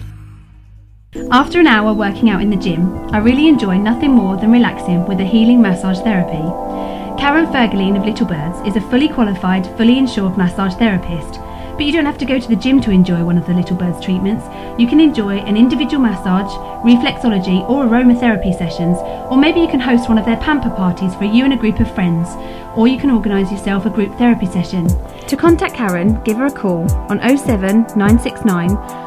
After 1.16 1.62
an 1.62 1.68
hour 1.68 1.94
working 1.94 2.30
out 2.30 2.42
in 2.42 2.50
the 2.50 2.58
gym, 2.58 2.94
I 3.14 3.20
really 3.20 3.48
enjoy 3.48 3.78
nothing 3.78 4.12
more 4.12 4.36
than 4.36 4.52
relaxing 4.52 5.06
with 5.06 5.22
a 5.22 5.24
healing 5.24 5.62
massage 5.62 6.00
therapy. 6.00 6.44
Karen 7.18 7.46
Fergaline 7.46 7.98
of 7.98 8.06
Little 8.06 8.28
Birds 8.28 8.60
is 8.68 8.76
a 8.76 8.90
fully 8.90 9.08
qualified, 9.08 9.66
fully 9.78 9.98
insured 9.98 10.38
massage 10.38 10.76
therapist. 10.76 11.40
But 11.78 11.86
you 11.86 11.94
don't 11.94 12.06
have 12.06 12.18
to 12.18 12.26
go 12.26 12.40
to 12.40 12.48
the 12.50 12.58
gym 12.58 12.82
to 12.82 12.92
enjoy 12.92 13.24
one 13.24 13.38
of 13.38 13.48
the 13.48 13.54
Little 13.54 13.78
Birds 13.78 14.04
treatments. 14.04 14.44
You 14.78 14.86
can 14.86 15.00
enjoy 15.00 15.38
an 15.38 15.56
individual 15.56 16.04
massage, 16.04 16.52
reflexology, 16.84 17.62
or 17.70 17.86
aromatherapy 17.86 18.58
sessions, 18.58 18.98
or 19.32 19.38
maybe 19.38 19.62
you 19.62 19.68
can 19.70 19.80
host 19.80 20.10
one 20.10 20.18
of 20.18 20.26
their 20.26 20.38
pamper 20.38 20.72
parties 20.72 21.16
for 21.16 21.24
you 21.24 21.46
and 21.46 21.54
a 21.54 21.58
group 21.58 21.80
of 21.80 21.94
friends, 21.96 22.28
or 22.76 22.90
you 22.90 23.00
can 23.00 23.12
organise 23.12 23.50
yourself 23.50 23.86
a 23.86 23.90
group 23.90 24.14
therapy 24.18 24.46
session. 24.46 24.88
To 25.28 25.38
contact 25.38 25.76
Karen, 25.76 26.22
give 26.24 26.36
her 26.36 26.48
a 26.48 26.52
call 26.52 26.92
on 27.10 27.20
07 27.20 27.88
969 27.96 29.07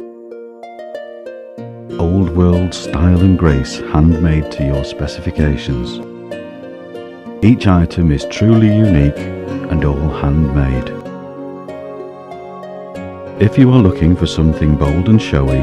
Old 2.01 2.35
world 2.35 2.73
style 2.73 3.21
and 3.21 3.37
grace 3.37 3.77
handmade 3.77 4.51
to 4.53 4.65
your 4.65 4.83
specifications. 4.83 5.99
Each 7.45 7.67
item 7.67 8.11
is 8.11 8.25
truly 8.25 8.75
unique 8.75 9.19
and 9.69 9.85
all 9.85 10.09
handmade. 10.09 10.89
If 13.39 13.55
you 13.55 13.69
are 13.69 13.83
looking 13.83 14.15
for 14.15 14.25
something 14.25 14.75
bold 14.75 15.09
and 15.09 15.21
showy, 15.21 15.61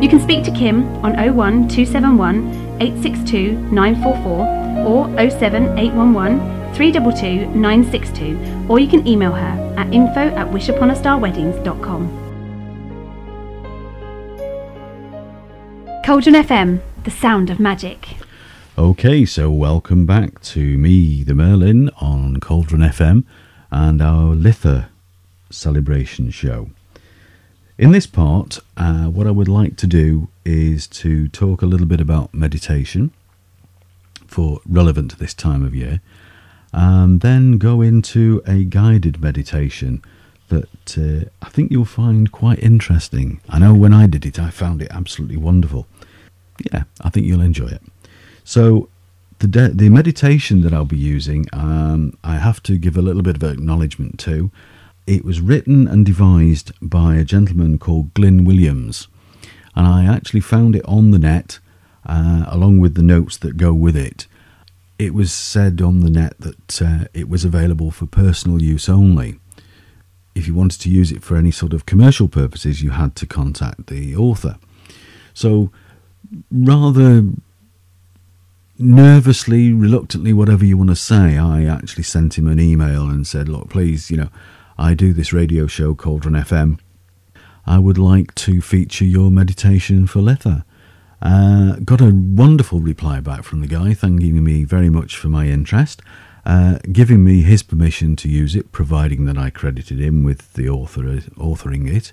You 0.00 0.08
can 0.08 0.20
speak 0.20 0.44
to 0.44 0.52
Kim 0.52 0.86
on 1.04 1.14
01 1.14 1.68
271 1.68 2.80
862 2.80 3.52
944 3.72 4.60
or 4.86 5.30
07 5.30 5.78
811 5.78 6.74
322 6.74 7.46
962, 7.58 8.66
or 8.68 8.78
you 8.78 8.88
can 8.88 9.06
email 9.06 9.32
her 9.32 9.74
at 9.76 9.92
info 9.92 10.20
at 10.20 10.46
wishuponastarweddings.com. 10.46 12.19
Cauldron 16.10 16.34
FM, 16.34 16.80
the 17.04 17.10
sound 17.12 17.50
of 17.50 17.60
magic. 17.60 18.16
Okay, 18.76 19.24
so 19.24 19.48
welcome 19.48 20.06
back 20.06 20.40
to 20.40 20.76
me, 20.76 21.22
the 21.22 21.36
Merlin, 21.36 21.88
on 22.00 22.40
Cauldron 22.40 22.82
FM 22.82 23.22
and 23.70 24.02
our 24.02 24.34
Litha 24.34 24.88
celebration 25.50 26.32
show. 26.32 26.70
In 27.78 27.92
this 27.92 28.08
part, 28.08 28.58
uh, 28.76 29.04
what 29.04 29.28
I 29.28 29.30
would 29.30 29.46
like 29.46 29.76
to 29.76 29.86
do 29.86 30.26
is 30.44 30.88
to 30.88 31.28
talk 31.28 31.62
a 31.62 31.66
little 31.66 31.86
bit 31.86 32.00
about 32.00 32.34
meditation 32.34 33.12
for 34.26 34.60
relevant 34.68 35.12
to 35.12 35.16
this 35.16 35.32
time 35.32 35.64
of 35.64 35.76
year, 35.76 36.00
and 36.72 37.20
then 37.20 37.56
go 37.56 37.82
into 37.82 38.42
a 38.48 38.64
guided 38.64 39.22
meditation 39.22 40.02
that 40.48 40.98
uh, 40.98 41.30
I 41.40 41.50
think 41.50 41.70
you'll 41.70 41.84
find 41.84 42.32
quite 42.32 42.58
interesting. 42.58 43.40
I 43.48 43.60
know 43.60 43.74
when 43.74 43.94
I 43.94 44.08
did 44.08 44.26
it, 44.26 44.40
I 44.40 44.50
found 44.50 44.82
it 44.82 44.88
absolutely 44.90 45.36
wonderful. 45.36 45.86
Yeah, 46.72 46.84
I 47.00 47.10
think 47.10 47.26
you'll 47.26 47.40
enjoy 47.40 47.68
it. 47.68 47.82
So, 48.44 48.88
the 49.38 49.46
de- 49.46 49.70
the 49.70 49.88
meditation 49.88 50.60
that 50.62 50.74
I'll 50.74 50.84
be 50.84 50.98
using, 50.98 51.46
um, 51.52 52.16
I 52.22 52.36
have 52.36 52.62
to 52.64 52.76
give 52.76 52.96
a 52.96 53.02
little 53.02 53.22
bit 53.22 53.36
of 53.36 53.42
acknowledgement 53.42 54.18
to. 54.20 54.50
It 55.06 55.24
was 55.24 55.40
written 55.40 55.88
and 55.88 56.04
devised 56.04 56.72
by 56.80 57.16
a 57.16 57.24
gentleman 57.24 57.78
called 57.78 58.14
Glyn 58.14 58.44
Williams, 58.44 59.08
and 59.74 59.86
I 59.86 60.04
actually 60.04 60.40
found 60.40 60.76
it 60.76 60.84
on 60.84 61.10
the 61.10 61.18
net 61.18 61.58
uh, 62.06 62.44
along 62.48 62.80
with 62.80 62.94
the 62.94 63.02
notes 63.02 63.36
that 63.38 63.56
go 63.56 63.72
with 63.72 63.96
it. 63.96 64.26
It 64.98 65.14
was 65.14 65.32
said 65.32 65.80
on 65.80 66.00
the 66.00 66.10
net 66.10 66.34
that 66.40 66.82
uh, 66.82 67.04
it 67.14 67.28
was 67.28 67.44
available 67.44 67.90
for 67.90 68.06
personal 68.06 68.62
use 68.62 68.88
only. 68.88 69.38
If 70.34 70.46
you 70.46 70.54
wanted 70.54 70.80
to 70.82 70.90
use 70.90 71.10
it 71.10 71.22
for 71.22 71.36
any 71.36 71.50
sort 71.50 71.72
of 71.72 71.86
commercial 71.86 72.28
purposes, 72.28 72.82
you 72.82 72.90
had 72.90 73.16
to 73.16 73.26
contact 73.26 73.86
the 73.86 74.14
author. 74.16 74.58
So, 75.34 75.70
rather 76.50 77.24
nervously, 78.78 79.72
reluctantly, 79.72 80.32
whatever 80.32 80.64
you 80.64 80.78
want 80.78 80.90
to 80.90 80.96
say, 80.96 81.36
I 81.36 81.64
actually 81.64 82.02
sent 82.02 82.38
him 82.38 82.48
an 82.48 82.58
email 82.58 83.08
and 83.08 83.26
said, 83.26 83.48
Look, 83.48 83.68
please, 83.70 84.10
you 84.10 84.16
know, 84.16 84.30
I 84.78 84.94
do 84.94 85.12
this 85.12 85.32
radio 85.32 85.66
show, 85.66 85.94
Cauldron 85.94 86.34
FM. 86.34 86.78
I 87.66 87.78
would 87.78 87.98
like 87.98 88.34
to 88.36 88.60
feature 88.62 89.04
your 89.04 89.30
meditation 89.30 90.06
for 90.06 90.20
Litha. 90.20 90.64
Uh, 91.22 91.76
got 91.84 92.00
a 92.00 92.10
wonderful 92.14 92.80
reply 92.80 93.20
back 93.20 93.44
from 93.44 93.60
the 93.60 93.66
guy, 93.66 93.92
thanking 93.92 94.42
me 94.42 94.64
very 94.64 94.88
much 94.88 95.16
for 95.16 95.28
my 95.28 95.46
interest, 95.46 96.00
uh, 96.46 96.78
giving 96.90 97.22
me 97.22 97.42
his 97.42 97.62
permission 97.62 98.16
to 98.16 98.28
use 98.28 98.56
it, 98.56 98.72
providing 98.72 99.26
that 99.26 99.36
I 99.36 99.50
credited 99.50 100.00
him 100.00 100.24
with 100.24 100.54
the 100.54 100.68
author 100.70 101.02
authoring 101.02 101.94
it, 101.94 102.12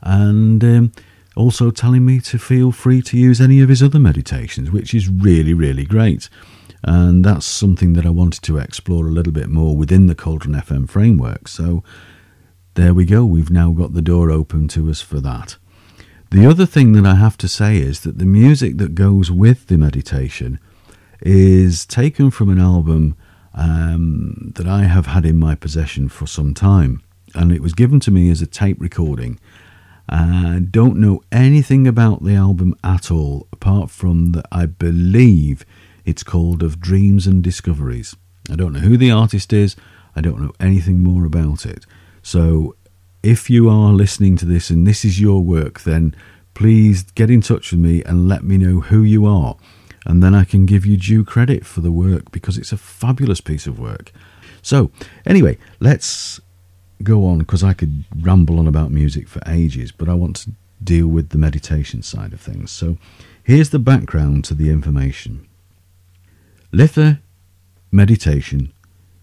and 0.00 0.64
um, 0.64 0.92
also 1.38 1.70
telling 1.70 2.04
me 2.04 2.20
to 2.20 2.38
feel 2.38 2.72
free 2.72 3.00
to 3.02 3.16
use 3.16 3.40
any 3.40 3.60
of 3.60 3.68
his 3.68 3.82
other 3.82 4.00
meditations, 4.00 4.70
which 4.70 4.92
is 4.92 5.08
really, 5.08 5.54
really 5.54 5.84
great. 5.84 6.28
And 6.82 7.24
that's 7.24 7.46
something 7.46 7.92
that 7.94 8.04
I 8.04 8.10
wanted 8.10 8.42
to 8.42 8.58
explore 8.58 9.06
a 9.06 9.10
little 9.10 9.32
bit 9.32 9.48
more 9.48 9.76
within 9.76 10.06
the 10.06 10.14
Cauldron 10.14 10.54
FM 10.54 10.88
framework. 10.88 11.48
So 11.48 11.82
there 12.74 12.94
we 12.94 13.04
go, 13.04 13.24
we've 13.24 13.50
now 13.50 13.70
got 13.72 13.94
the 13.94 14.02
door 14.02 14.30
open 14.30 14.68
to 14.68 14.90
us 14.90 15.00
for 15.00 15.20
that. 15.20 15.56
The 16.30 16.46
other 16.46 16.66
thing 16.66 16.92
that 16.92 17.06
I 17.06 17.14
have 17.14 17.38
to 17.38 17.48
say 17.48 17.78
is 17.78 18.00
that 18.00 18.18
the 18.18 18.26
music 18.26 18.76
that 18.78 18.94
goes 18.94 19.30
with 19.30 19.68
the 19.68 19.78
meditation 19.78 20.60
is 21.22 21.86
taken 21.86 22.30
from 22.30 22.50
an 22.50 22.60
album 22.60 23.16
um, 23.54 24.52
that 24.54 24.66
I 24.66 24.84
have 24.84 25.06
had 25.06 25.24
in 25.24 25.36
my 25.36 25.54
possession 25.54 26.08
for 26.08 26.26
some 26.26 26.52
time, 26.52 27.02
and 27.34 27.50
it 27.50 27.62
was 27.62 27.72
given 27.72 27.98
to 28.00 28.10
me 28.10 28.30
as 28.30 28.42
a 28.42 28.46
tape 28.46 28.76
recording. 28.78 29.40
I 30.08 30.60
don't 30.70 30.96
know 30.96 31.22
anything 31.30 31.86
about 31.86 32.24
the 32.24 32.34
album 32.34 32.74
at 32.82 33.10
all, 33.10 33.46
apart 33.52 33.90
from 33.90 34.32
that 34.32 34.46
I 34.50 34.66
believe 34.66 35.64
it's 36.04 36.22
called 36.22 36.62
Of 36.62 36.80
Dreams 36.80 37.26
and 37.26 37.42
Discoveries. 37.42 38.16
I 38.50 38.56
don't 38.56 38.72
know 38.72 38.80
who 38.80 38.96
the 38.96 39.10
artist 39.10 39.52
is, 39.52 39.76
I 40.16 40.20
don't 40.20 40.40
know 40.40 40.52
anything 40.58 41.00
more 41.00 41.26
about 41.26 41.66
it. 41.66 41.84
So 42.22 42.74
if 43.22 43.50
you 43.50 43.68
are 43.68 43.92
listening 43.92 44.36
to 44.38 44.46
this 44.46 44.70
and 44.70 44.86
this 44.86 45.04
is 45.04 45.20
your 45.20 45.42
work, 45.42 45.80
then 45.80 46.14
please 46.54 47.02
get 47.02 47.30
in 47.30 47.42
touch 47.42 47.72
with 47.72 47.80
me 47.80 48.02
and 48.04 48.28
let 48.28 48.42
me 48.42 48.56
know 48.56 48.80
who 48.80 49.02
you 49.02 49.26
are. 49.26 49.56
And 50.06 50.22
then 50.22 50.34
I 50.34 50.44
can 50.44 50.64
give 50.64 50.86
you 50.86 50.96
due 50.96 51.24
credit 51.24 51.66
for 51.66 51.82
the 51.82 51.92
work 51.92 52.32
because 52.32 52.56
it's 52.56 52.72
a 52.72 52.78
fabulous 52.78 53.42
piece 53.42 53.66
of 53.66 53.78
work. 53.78 54.10
So, 54.62 54.90
anyway, 55.26 55.58
let's 55.80 56.40
go 57.02 57.26
on 57.26 57.38
because 57.38 57.62
I 57.62 57.74
could 57.74 58.04
ramble 58.20 58.58
on 58.58 58.66
about 58.66 58.90
music 58.90 59.28
for 59.28 59.40
ages, 59.46 59.92
but 59.92 60.08
I 60.08 60.14
want 60.14 60.36
to 60.36 60.52
deal 60.82 61.08
with 61.08 61.30
the 61.30 61.38
meditation 61.38 62.02
side 62.02 62.32
of 62.32 62.40
things. 62.40 62.70
So, 62.70 62.98
here's 63.42 63.70
the 63.70 63.78
background 63.78 64.44
to 64.46 64.54
the 64.54 64.70
information. 64.70 65.48
Litha 66.72 67.20
meditation, 67.90 68.72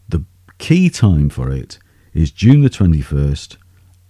the 0.10 0.24
key 0.58 0.90
time 0.90 1.30
for 1.30 1.52
it 1.52 1.78
is 2.14 2.32
June 2.32 2.62
the 2.62 2.70
21st 2.70 3.58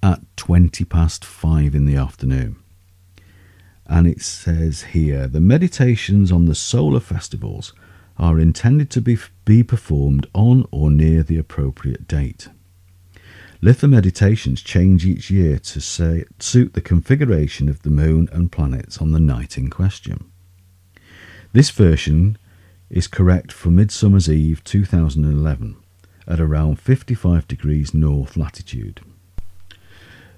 at 0.01 0.21
20 0.37 0.85
past 0.85 1.25
5 1.25 1.75
in 1.75 1.85
the 1.85 1.95
afternoon. 1.95 2.55
And 3.87 4.07
it 4.07 4.21
says 4.21 4.83
here 4.93 5.27
the 5.27 5.41
meditations 5.41 6.31
on 6.31 6.45
the 6.45 6.55
solar 6.55 6.99
festivals 6.99 7.73
are 8.17 8.39
intended 8.39 8.89
to 8.91 9.01
be, 9.01 9.17
be 9.43 9.63
performed 9.63 10.27
on 10.33 10.65
or 10.71 10.89
near 10.89 11.23
the 11.23 11.37
appropriate 11.37 12.07
date. 12.07 12.47
Litha 13.65 13.89
meditations 13.89 14.61
change 14.61 15.07
each 15.07 15.31
year 15.31 15.57
to 15.57 15.81
say, 15.81 16.25
suit 16.37 16.73
the 16.73 16.81
configuration 16.81 17.67
of 17.67 17.81
the 17.81 17.89
moon 17.89 18.29
and 18.31 18.51
planets 18.51 18.99
on 18.99 19.11
the 19.11 19.19
night 19.19 19.57
in 19.57 19.71
question. 19.71 20.29
This 21.51 21.71
version 21.71 22.37
is 22.91 23.07
correct 23.07 23.51
for 23.51 23.71
Midsummer's 23.71 24.29
Eve 24.29 24.63
2011 24.63 25.77
at 26.27 26.39
around 26.39 26.79
55 26.79 27.47
degrees 27.47 27.91
north 27.91 28.37
latitude. 28.37 29.01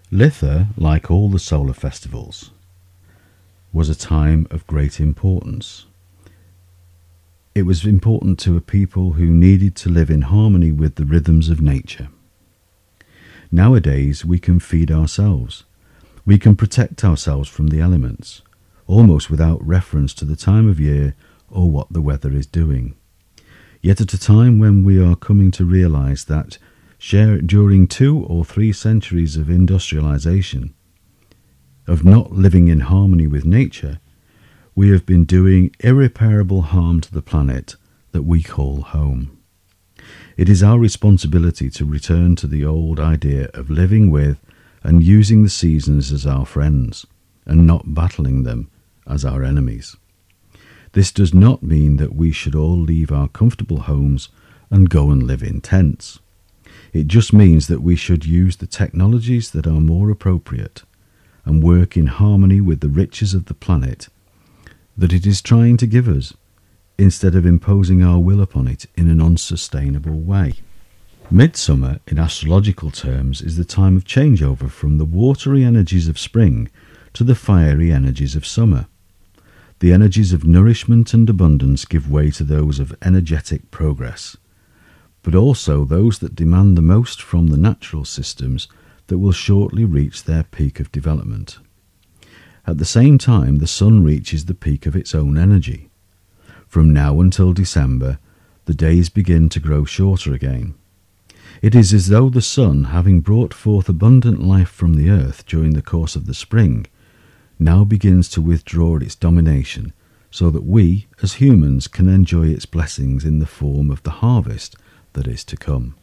Litha, 0.10 0.70
like 0.78 1.12
all 1.12 1.30
the 1.30 1.38
solar 1.38 1.74
festivals, 1.74 2.52
was 3.74 3.90
a 3.90 3.96
time 3.96 4.48
of 4.52 4.66
great 4.68 5.02
importance. 5.02 5.86
It 7.54 7.64
was 7.64 7.84
important 7.84 8.40
to 8.40 8.56
a 8.56 8.62
people 8.62 9.14
who 9.14 9.26
needed 9.26 9.76
to 9.76 9.90
live 9.90 10.10
in 10.10 10.22
harmony 10.22 10.72
with 10.72 10.96
the 10.96 11.04
rhythms 11.04 11.50
of 11.50 11.60
nature. 11.60 12.08
Nowadays, 13.52 14.26
we 14.26 14.40
can 14.40 14.60
feed 14.60 14.92
ourselves. 14.92 15.64
We 16.26 16.38
can 16.38 16.56
protect 16.56 17.04
ourselves 17.04 17.48
from 17.48 17.68
the 17.68 17.80
elements, 17.80 18.42
almost 18.86 19.30
without 19.30 19.66
reference 19.66 20.14
to 20.16 20.26
the 20.26 20.36
time 20.36 20.68
of 20.68 20.80
year 20.80 21.16
or 21.50 21.72
what 21.72 21.92
the 21.92 22.02
weather 22.02 22.34
is 22.34 22.46
doing. 22.46 22.96
Yet 23.82 24.02
at 24.02 24.14
a 24.14 24.20
time 24.20 24.60
when 24.60 24.84
we 24.84 25.02
are 25.02 25.16
coming 25.16 25.52
to 25.52 25.66
realize 25.66 26.26
that 26.26 26.58
share, 26.98 27.40
during 27.40 27.88
two 27.88 28.26
or 28.26 28.44
three 28.44 28.74
centuries 28.74 29.38
of 29.38 29.50
industrialization, 29.50 30.74
of 31.88 32.04
not 32.04 32.34
living 32.34 32.68
in 32.68 32.82
harmony 32.82 33.28
with 33.28 33.46
nature, 33.46 34.00
we 34.76 34.90
have 34.90 35.06
been 35.06 35.24
doing 35.24 35.74
irreparable 35.80 36.64
harm 36.64 37.00
to 37.02 37.12
the 37.14 37.22
planet 37.22 37.76
that 38.12 38.24
we 38.24 38.44
call 38.44 38.82
home. 38.82 39.37
It 40.38 40.50
is 40.50 40.62
our 40.62 40.78
responsibility 40.78 41.72
to 41.72 41.84
return 41.84 42.36
to 42.36 42.46
the 42.46 42.64
old 42.64 43.00
idea 43.00 43.50
of 43.56 43.72
living 43.72 44.12
with 44.12 44.38
and 44.84 45.04
using 45.04 45.42
the 45.42 45.50
seasons 45.50 46.12
as 46.12 46.28
our 46.28 46.46
friends 46.46 47.08
and 47.48 47.66
not 47.66 47.96
battling 47.96 48.44
them 48.44 48.70
as 49.08 49.26
our 49.26 49.44
enemies. 49.44 49.98
This 50.92 51.12
does 51.12 51.34
not 51.34 51.64
mean 51.64 51.98
that 51.98 52.14
we 52.14 52.32
should 52.32 52.54
all 52.54 52.80
leave 52.80 53.12
our 53.12 53.28
comfortable 53.28 53.82
homes 53.82 54.30
and 54.70 54.92
go 54.92 55.10
and 55.10 55.24
live 55.24 55.42
in 55.42 55.60
tents. 55.60 56.20
It 56.94 57.08
just 57.08 57.34
means 57.34 57.66
that 57.68 57.82
we 57.82 57.96
should 57.96 58.24
use 58.24 58.58
the 58.58 58.68
technologies 58.68 59.50
that 59.52 59.66
are 59.66 59.82
more 59.82 60.12
appropriate 60.12 60.84
and 61.46 61.64
work 61.64 61.98
in 61.98 62.08
harmony 62.08 62.62
with 62.62 62.82
the 62.82 62.90
riches 62.90 63.34
of 63.34 63.46
the 63.46 63.56
planet 63.56 64.08
that 64.96 65.14
it 65.14 65.26
is 65.26 65.42
trying 65.42 65.78
to 65.78 65.88
give 65.88 66.08
us, 66.08 66.34
instead 66.98 67.36
of 67.36 67.46
imposing 67.46 68.04
our 68.04 68.20
will 68.20 68.42
upon 68.42 68.68
it 68.68 68.86
in 68.96 69.10
an 69.10 69.22
unsustainable 69.22 70.20
way. 70.20 70.54
Midsummer, 71.30 72.00
in 72.08 72.18
astrological 72.18 72.90
terms, 72.90 73.42
is 73.42 73.58
the 73.58 73.66
time 73.66 73.98
of 73.98 74.06
changeover 74.06 74.72
from 74.72 74.98
the 74.98 75.06
watery 75.06 75.64
energies 75.64 76.08
of 76.08 76.18
spring 76.18 76.70
to 77.14 77.24
the 77.24 77.36
fiery 77.36 77.92
energies 77.92 78.36
of 78.36 78.46
summer. 78.46 78.88
The 79.80 79.92
energies 79.92 80.34
of 80.34 80.46
nourishment 80.46 81.14
and 81.14 81.30
abundance 81.30 81.86
give 81.86 82.10
way 82.10 82.32
to 82.32 82.44
those 82.44 82.80
of 82.80 82.96
energetic 83.02 83.70
progress, 83.72 84.38
but 85.22 85.36
also 85.36 85.84
those 85.84 86.20
that 86.20 86.36
demand 86.36 86.78
the 86.78 86.82
most 86.82 87.22
from 87.22 87.48
the 87.48 87.58
natural 87.58 88.06
systems 88.06 88.68
that 89.08 89.20
will 89.20 89.34
shortly 89.34 89.86
reach 89.86 90.24
their 90.24 90.44
peak 90.44 90.80
of 90.80 90.92
development. 90.92 91.60
At 92.66 92.78
the 92.78 92.86
same 92.86 93.18
time, 93.18 93.58
the 93.58 93.68
sun 93.68 94.04
reaches 94.04 94.46
the 94.46 94.54
peak 94.54 94.86
of 94.86 94.96
its 94.96 95.14
own 95.14 95.38
energy. 95.38 95.90
From 96.68 96.92
now 96.92 97.22
until 97.22 97.54
December, 97.54 98.20
the 98.66 98.74
days 98.74 99.10
begin 99.10 99.48
to 99.50 99.60
grow 99.60 99.86
shorter 99.86 100.34
again. 100.34 100.76
It 101.62 101.74
is 101.74 101.94
as 101.94 102.08
though 102.08 102.30
the 102.30 102.42
sun, 102.42 102.86
having 102.86 103.22
brought 103.22 103.54
forth 103.54 103.90
abundant 103.90 104.44
life 104.44 104.70
from 104.70 104.94
the 104.94 105.10
earth 105.10 105.46
during 105.46 105.74
the 105.74 105.82
course 105.82 106.16
of 106.16 106.26
the 106.26 106.34
spring, 106.34 106.86
now 107.58 107.84
begins 107.84 108.30
to 108.30 108.42
withdraw 108.42 108.98
its 108.98 109.16
domination 109.16 109.94
so 110.30 110.50
that 110.52 110.66
we, 110.66 111.08
as 111.24 111.36
humans, 111.36 111.88
can 111.88 112.10
enjoy 112.10 112.48
its 112.48 112.66
blessings 112.66 113.24
in 113.24 113.40
the 113.40 113.46
form 113.46 113.90
of 113.90 114.04
the 114.04 114.12
harvest 114.22 114.76
that 115.14 115.28
is 115.28 115.44
to 115.46 115.58
come. 115.58 115.96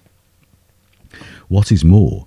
What 1.48 1.70
is 1.70 1.84
more, 1.84 2.26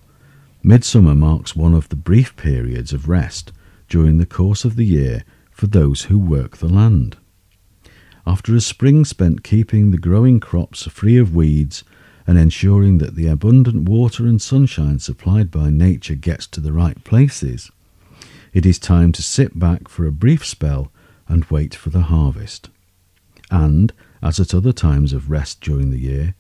midsummer 0.64 1.16
marks 1.16 1.56
one 1.56 1.74
of 1.74 1.90
the 1.90 1.96
brief 1.96 2.36
periods 2.38 2.94
of 2.94 3.10
rest 3.10 3.52
during 3.90 4.18
the 4.18 4.26
course 4.26 4.64
of 4.64 4.76
the 4.76 4.86
year 4.86 5.24
for 5.52 5.68
those 5.68 6.04
who 6.04 6.20
work 6.20 6.58
the 6.58 6.70
land. 6.70 7.18
After 8.28 8.54
a 8.54 8.60
spring 8.60 9.06
spent 9.06 9.46
keeping 9.46 9.92
the 9.92 9.98
growing 9.98 10.42
crops 10.42 10.84
free 10.84 11.16
of 11.16 11.34
weeds 11.34 11.86
and 12.28 12.38
ensuring 12.38 12.98
that 12.98 13.16
the 13.16 13.28
abundant 13.28 13.88
water 13.88 14.26
and 14.26 14.42
sunshine 14.42 15.00
supplied 15.00 15.50
by 15.50 15.70
nature 15.70 16.14
gets 16.14 16.46
to 16.48 16.60
the 16.60 16.74
right 16.74 17.02
places, 17.06 17.72
it 18.52 18.66
is 18.66 18.80
time 18.80 19.14
to 19.14 19.24
sit 19.24 19.58
back 19.58 19.88
for 19.88 20.06
a 20.06 20.12
brief 20.12 20.46
spell 20.46 20.92
and 21.30 21.46
wait 21.46 21.74
for 21.74 21.90
the 21.90 22.02
harvest. 22.02 22.70
And, 23.50 23.94
as 24.22 24.42
at 24.42 24.54
other 24.54 24.74
times 24.74 25.14
of 25.14 25.32
rest 25.32 25.62
during 25.62 25.90
the 25.90 25.98
year, 25.98 26.36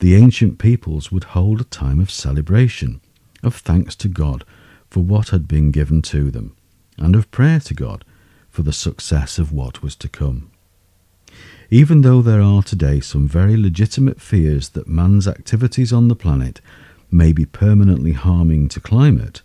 the 0.00 0.16
ancient 0.16 0.58
peoples 0.58 1.10
would 1.10 1.24
hold 1.24 1.62
a 1.62 1.64
time 1.64 2.00
of 2.00 2.10
celebration, 2.10 3.00
of 3.42 3.54
thanks 3.54 3.96
to 3.96 4.08
God 4.08 4.44
for 4.90 5.02
what 5.02 5.30
had 5.30 5.48
been 5.48 5.70
given 5.70 6.02
to 6.02 6.30
them, 6.30 6.54
and 6.98 7.16
of 7.16 7.30
prayer 7.30 7.60
to 7.60 7.72
God 7.72 8.04
for 8.50 8.60
the 8.60 8.74
success 8.74 9.38
of 9.38 9.52
what 9.52 9.82
was 9.82 9.96
to 9.96 10.08
come. 10.10 10.49
Even 11.72 12.00
though 12.00 12.20
there 12.20 12.42
are 12.42 12.64
today 12.64 12.98
some 12.98 13.28
very 13.28 13.56
legitimate 13.56 14.20
fears 14.20 14.70
that 14.70 14.88
man's 14.88 15.28
activities 15.28 15.92
on 15.92 16.08
the 16.08 16.16
planet 16.16 16.60
may 17.12 17.32
be 17.32 17.46
permanently 17.46 18.10
harming 18.10 18.68
to 18.68 18.80
climate, 18.80 19.40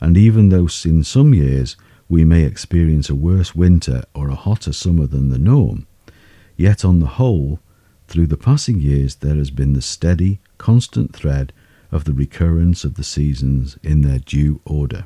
and 0.00 0.16
even 0.16 0.48
though 0.48 0.66
in 0.84 1.04
some 1.04 1.32
years 1.32 1.76
we 2.08 2.24
may 2.24 2.42
experience 2.42 3.08
a 3.08 3.14
worse 3.14 3.54
winter 3.54 4.02
or 4.12 4.28
a 4.28 4.34
hotter 4.34 4.72
summer 4.72 5.06
than 5.06 5.28
the 5.28 5.38
norm, 5.38 5.86
yet 6.56 6.84
on 6.84 6.98
the 6.98 7.06
whole, 7.06 7.60
through 8.08 8.26
the 8.26 8.36
passing 8.36 8.80
years 8.80 9.14
there 9.16 9.36
has 9.36 9.52
been 9.52 9.74
the 9.74 9.80
steady, 9.80 10.40
constant 10.58 11.14
thread 11.14 11.52
of 11.92 12.04
the 12.04 12.12
recurrence 12.12 12.82
of 12.82 12.94
the 12.94 13.04
seasons 13.04 13.78
in 13.84 14.02
their 14.02 14.18
due 14.18 14.60
order. 14.64 15.04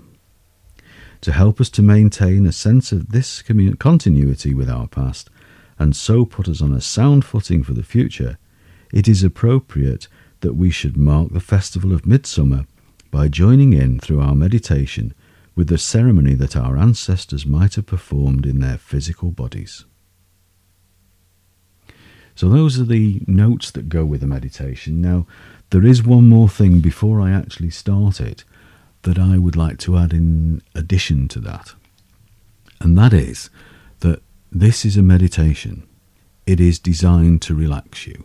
To 1.20 1.32
help 1.32 1.60
us 1.60 1.68
to 1.70 1.82
maintain 1.82 2.46
a 2.46 2.52
sense 2.52 2.92
of 2.92 3.10
this 3.10 3.42
continuity 3.78 4.54
with 4.54 4.70
our 4.70 4.86
past, 4.86 5.28
and 5.78 5.94
so 5.94 6.24
put 6.24 6.48
us 6.48 6.62
on 6.62 6.72
a 6.72 6.80
sound 6.80 7.24
footing 7.24 7.62
for 7.62 7.74
the 7.74 7.82
future, 7.82 8.38
it 8.92 9.08
is 9.08 9.22
appropriate 9.22 10.08
that 10.40 10.54
we 10.54 10.70
should 10.70 10.96
mark 10.96 11.32
the 11.32 11.40
festival 11.40 11.92
of 11.92 12.06
Midsummer 12.06 12.66
by 13.10 13.28
joining 13.28 13.72
in 13.72 13.98
through 13.98 14.20
our 14.20 14.34
meditation 14.34 15.14
with 15.54 15.68
the 15.68 15.78
ceremony 15.78 16.34
that 16.34 16.56
our 16.56 16.76
ancestors 16.76 17.46
might 17.46 17.74
have 17.74 17.86
performed 17.86 18.44
in 18.46 18.60
their 18.60 18.78
physical 18.78 19.30
bodies. 19.30 19.84
So, 22.34 22.50
those 22.50 22.78
are 22.78 22.84
the 22.84 23.22
notes 23.26 23.70
that 23.70 23.88
go 23.88 24.04
with 24.04 24.20
the 24.20 24.26
meditation. 24.26 25.00
Now, 25.00 25.26
there 25.70 25.84
is 25.84 26.02
one 26.02 26.28
more 26.28 26.50
thing 26.50 26.80
before 26.80 27.20
I 27.20 27.32
actually 27.32 27.70
start 27.70 28.20
it 28.20 28.44
that 29.02 29.18
I 29.18 29.38
would 29.38 29.56
like 29.56 29.78
to 29.78 29.96
add 29.96 30.12
in 30.12 30.60
addition 30.74 31.28
to 31.28 31.40
that, 31.40 31.74
and 32.78 32.96
that 32.98 33.14
is 33.14 33.48
this 34.52 34.84
is 34.84 34.96
a 34.96 35.02
meditation. 35.02 35.86
It 36.46 36.60
is 36.60 36.78
designed 36.78 37.42
to 37.42 37.54
relax 37.54 38.06
you, 38.06 38.24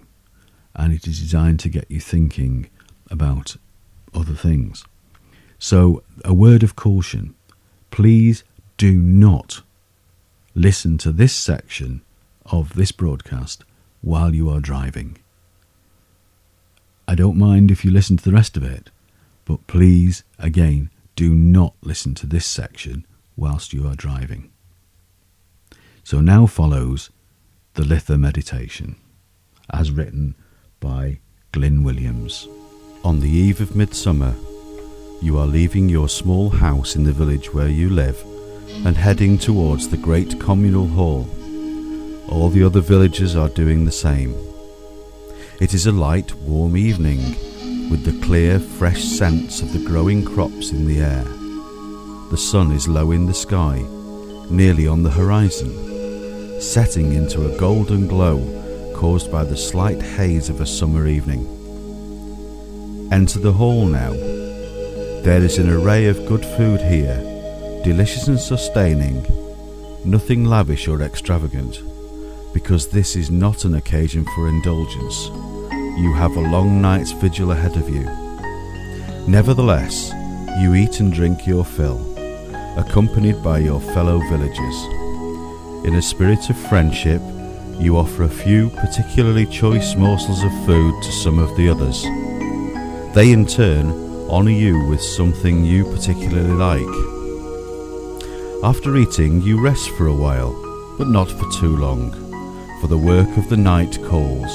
and 0.75 0.93
it 0.93 1.07
is 1.07 1.19
designed 1.19 1.60
to 1.62 1.69
get 1.69 1.89
you 1.89 1.99
thinking 1.99 2.69
about 3.10 3.57
other 4.13 4.36
things. 4.36 4.84
So, 5.60 6.03
a 6.23 6.34
word 6.34 6.63
of 6.63 6.75
caution 6.75 7.36
please 7.91 8.43
do 8.77 8.95
not 8.95 9.62
listen 10.55 10.97
to 10.97 11.12
this 11.12 11.36
section 11.36 12.01
of 12.45 12.73
this 12.73 12.91
broadcast 12.91 13.63
while 14.01 14.34
you 14.34 14.49
are 14.49 14.60
driving. 14.60 15.17
I 17.07 17.15
don't 17.15 17.38
mind 17.38 17.69
if 17.69 17.84
you 17.84 17.91
listen 17.91 18.17
to 18.17 18.23
the 18.23 18.36
rest 18.36 18.57
of 18.57 18.63
it, 18.63 18.89
but 19.45 19.67
please, 19.67 20.23
again, 20.39 20.89
do 21.15 21.36
not 21.36 21.73
listen 21.81 22.15
to 22.15 22.25
this 22.25 22.45
section 22.45 23.05
whilst 23.36 23.73
you 23.73 23.88
are 23.88 23.95
driving. 23.95 24.49
So 26.03 26.19
now 26.19 26.45
follows 26.45 27.09
the 27.73 27.83
Litha 27.83 28.19
meditation, 28.19 28.95
as 29.71 29.91
written 29.91 30.35
by 30.79 31.19
Glyn 31.51 31.83
Williams. 31.83 32.47
On 33.03 33.19
the 33.19 33.29
eve 33.29 33.61
of 33.61 33.75
midsummer, 33.75 34.35
you 35.21 35.37
are 35.37 35.45
leaving 35.45 35.87
your 35.87 36.09
small 36.09 36.49
house 36.49 36.95
in 36.95 37.03
the 37.03 37.11
village 37.11 37.53
where 37.53 37.69
you 37.69 37.89
live 37.89 38.23
and 38.85 38.97
heading 38.97 39.37
towards 39.37 39.89
the 39.89 39.97
great 39.97 40.39
communal 40.39 40.87
hall. 40.87 41.29
All 42.29 42.49
the 42.49 42.63
other 42.63 42.81
villagers 42.81 43.35
are 43.35 43.49
doing 43.49 43.85
the 43.85 43.91
same. 43.91 44.33
It 45.59 45.73
is 45.73 45.85
a 45.85 45.91
light, 45.91 46.33
warm 46.35 46.75
evening 46.75 47.19
with 47.89 48.03
the 48.03 48.25
clear, 48.25 48.59
fresh 48.59 49.03
scents 49.03 49.61
of 49.61 49.73
the 49.73 49.85
growing 49.85 50.25
crops 50.25 50.71
in 50.71 50.87
the 50.87 50.99
air. 50.99 51.23
The 52.31 52.37
sun 52.37 52.71
is 52.71 52.87
low 52.87 53.11
in 53.11 53.27
the 53.27 53.33
sky, 53.33 53.85
nearly 54.49 54.87
on 54.87 55.03
the 55.03 55.11
horizon, 55.11 55.90
setting 56.62 57.13
into 57.13 57.45
a 57.45 57.58
golden 57.58 58.08
glow 58.08 58.38
caused 58.95 59.32
by 59.32 59.43
the 59.43 59.58
slight 59.58 60.02
haze 60.02 60.50
of 60.50 60.62
a 60.62 60.65
summer 60.65 61.08
evening. 61.08 61.47
Enter 63.12 63.39
the 63.39 63.54
hall 63.54 63.86
now 63.86 64.13
there 65.24 65.43
is 65.43 65.60
an 65.60 65.69
array 65.69 66.08
of 66.08 66.26
good 66.26 66.43
food 66.43 66.82
here, 66.82 67.15
delicious 67.84 68.28
and 68.28 68.39
sustaining, 68.39 69.24
nothing 70.04 70.45
lavish 70.45 70.88
or 70.88 71.04
extravagant, 71.04 71.84
because 72.54 72.88
this 72.88 73.15
is 73.15 73.30
not 73.30 73.63
an 73.63 73.76
occasion 73.76 74.26
for 74.34 74.47
indulgence. 74.50 75.28
You 76.00 76.12
have 76.15 76.36
a 76.36 76.39
long 76.50 76.82
night's 76.82 77.12
vigil 77.12 77.52
ahead 77.52 77.78
of 77.78 77.88
you. 77.88 78.04
Nevertheless, 79.28 80.12
you 80.60 80.74
eat 80.74 81.00
and 81.00 81.13
drink 81.13 81.45
your 81.45 81.65
fill, 81.65 82.00
accompanied 82.80 83.43
by 83.43 83.60
your 83.60 83.80
fellow 83.80 84.17
villagers. 84.28 85.00
In 85.84 85.96
a 85.96 86.02
spirit 86.02 86.48
of 86.52 86.58
friendship, 86.70 87.24
you 87.80 87.98
offer 87.98 88.22
a 88.22 88.30
few 88.30 88.70
particularly 88.70 89.48
choice 89.48 89.96
morsels 89.96 90.44
of 90.44 90.52
food 90.63 91.02
to 91.02 91.12
some 91.12 91.39
of 91.39 91.58
the 91.58 91.70
others. 91.70 92.04
They 93.15 93.32
in 93.32 93.48
turn 93.48 93.89
honour 94.30 94.52
you 94.52 94.86
with 94.86 95.02
something 95.02 95.65
you 95.65 95.86
particularly 95.86 96.54
like. 96.54 96.86
After 98.63 98.96
eating, 98.96 99.41
you 99.41 99.60
rest 99.60 99.89
for 99.98 100.06
a 100.06 100.13
while, 100.13 100.54
but 101.00 101.08
not 101.08 101.32
for 101.32 101.50
too 101.60 101.76
long, 101.76 102.12
for 102.80 102.86
the 102.86 102.98
work 103.00 103.36
of 103.36 103.50
the 103.50 103.58
night 103.58 103.98
calls. 104.04 104.52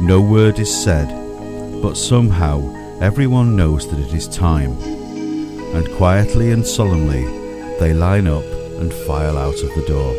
No 0.00 0.20
word 0.20 0.60
is 0.60 0.72
said, 0.72 1.08
but 1.82 1.96
somehow 1.96 2.62
everyone 3.00 3.56
knows 3.56 3.90
that 3.90 3.98
it 3.98 4.14
is 4.14 4.28
time, 4.28 4.78
and 5.74 5.90
quietly 5.96 6.52
and 6.52 6.64
solemnly 6.64 7.24
they 7.80 7.92
line 7.92 8.28
up 8.28 8.44
and 8.80 8.92
file 8.92 9.36
out 9.38 9.62
of 9.62 9.74
the 9.74 9.84
door. 9.86 10.14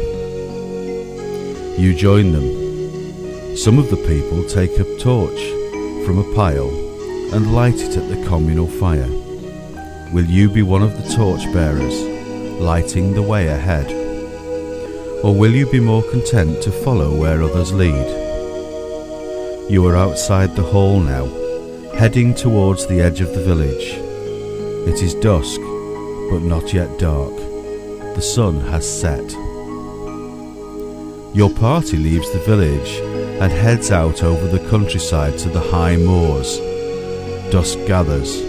You 1.77 1.93
join 1.93 2.31
them. 2.31 3.57
Some 3.57 3.79
of 3.79 3.89
the 3.89 3.97
people 3.97 4.43
take 4.45 4.79
a 4.79 4.97
torch 4.97 5.41
from 6.05 6.19
a 6.19 6.33
pile 6.35 6.69
and 7.33 7.53
light 7.53 7.75
it 7.75 7.97
at 7.97 8.09
the 8.09 8.25
communal 8.27 8.67
fire. 8.67 9.09
Will 10.13 10.25
you 10.25 10.49
be 10.49 10.61
one 10.61 10.83
of 10.83 10.95
the 10.95 11.13
torchbearers, 11.15 12.01
lighting 12.61 13.13
the 13.13 13.21
way 13.21 13.47
ahead? 13.47 13.91
Or 15.23 15.33
will 15.33 15.51
you 15.51 15.69
be 15.69 15.79
more 15.79 16.03
content 16.11 16.61
to 16.63 16.71
follow 16.71 17.15
where 17.15 17.41
others 17.41 17.73
lead? 17.73 18.07
You 19.69 19.85
are 19.87 19.95
outside 19.95 20.55
the 20.55 20.63
hall 20.63 20.99
now, 20.99 21.25
heading 21.95 22.35
towards 22.35 22.85
the 22.85 23.01
edge 23.01 23.19
of 23.19 23.33
the 23.33 23.43
village. 23.43 23.95
It 24.87 25.01
is 25.01 25.15
dusk, 25.15 25.59
but 26.29 26.43
not 26.43 26.73
yet 26.73 26.99
dark. 26.99 27.33
The 28.15 28.21
sun 28.21 28.61
has 28.61 28.87
set. 28.87 29.29
Your 31.35 31.49
party 31.49 31.97
leaves 31.97 32.31
the 32.31 32.39
village 32.39 32.99
and 33.41 33.51
heads 33.51 33.91
out 33.91 34.23
over 34.23 34.47
the 34.47 34.69
countryside 34.69 35.37
to 35.39 35.49
the 35.49 35.59
high 35.59 35.97
moors 35.97 36.57
dusk 37.51 37.77
gathers. 37.85 38.41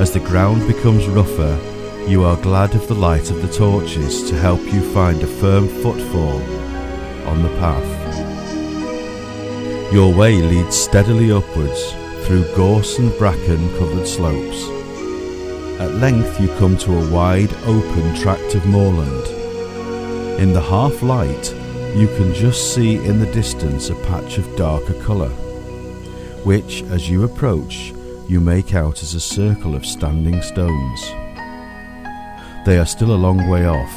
As 0.00 0.12
the 0.12 0.20
ground 0.20 0.66
becomes 0.66 1.06
rougher, 1.06 1.58
you 2.06 2.24
are 2.24 2.36
glad 2.36 2.74
of 2.74 2.86
the 2.86 2.94
light 2.94 3.30
of 3.30 3.42
the 3.42 3.52
torches 3.52 4.28
to 4.28 4.36
help 4.36 4.60
you 4.72 4.80
find 4.92 5.22
a 5.22 5.26
firm 5.26 5.68
footfall 5.68 6.40
on 7.26 7.42
the 7.42 7.54
path. 7.60 7.90
Your 9.92 10.14
way 10.14 10.42
leads 10.42 10.76
steadily 10.76 11.32
upwards 11.32 11.92
through 12.26 12.44
gorse 12.54 12.98
and 12.98 13.16
bracken 13.18 13.68
covered 13.78 14.06
slopes. 14.06 14.77
At 15.78 15.94
length 15.94 16.40
you 16.40 16.48
come 16.58 16.76
to 16.78 16.98
a 16.98 17.10
wide 17.10 17.52
open 17.64 18.14
tract 18.16 18.54
of 18.54 18.66
moorland. 18.66 19.26
In 20.40 20.52
the 20.52 20.60
half 20.60 21.02
light, 21.02 21.54
you 21.96 22.06
can 22.16 22.34
just 22.34 22.74
see 22.74 22.96
in 22.96 23.20
the 23.20 23.32
distance 23.32 23.90
a 23.90 23.94
patch 24.06 24.38
of 24.38 24.56
darker 24.56 24.94
colour 25.02 25.30
which, 26.44 26.82
as 26.84 27.10
you 27.10 27.24
approach, 27.24 27.92
you 28.26 28.40
make 28.40 28.74
out 28.74 29.02
as 29.02 29.14
a 29.14 29.20
circle 29.20 29.74
of 29.74 29.84
standing 29.84 30.40
stones. 30.40 31.02
They 32.64 32.78
are 32.78 32.86
still 32.86 33.12
a 33.12 33.24
long 33.26 33.48
way 33.48 33.66
off, 33.66 33.94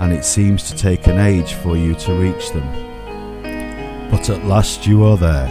and 0.00 0.12
it 0.12 0.24
seems 0.24 0.64
to 0.64 0.76
take 0.76 1.06
an 1.06 1.18
age 1.18 1.54
for 1.54 1.76
you 1.76 1.94
to 1.94 2.14
reach 2.14 2.50
them. 2.50 4.10
But 4.10 4.30
at 4.30 4.46
last 4.46 4.86
you 4.86 5.04
are 5.04 5.16
there, 5.16 5.48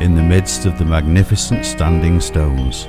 in 0.00 0.14
the 0.14 0.22
midst 0.22 0.64
of 0.66 0.78
the 0.78 0.84
magnificent 0.84 1.64
standing 1.64 2.20
stones. 2.20 2.86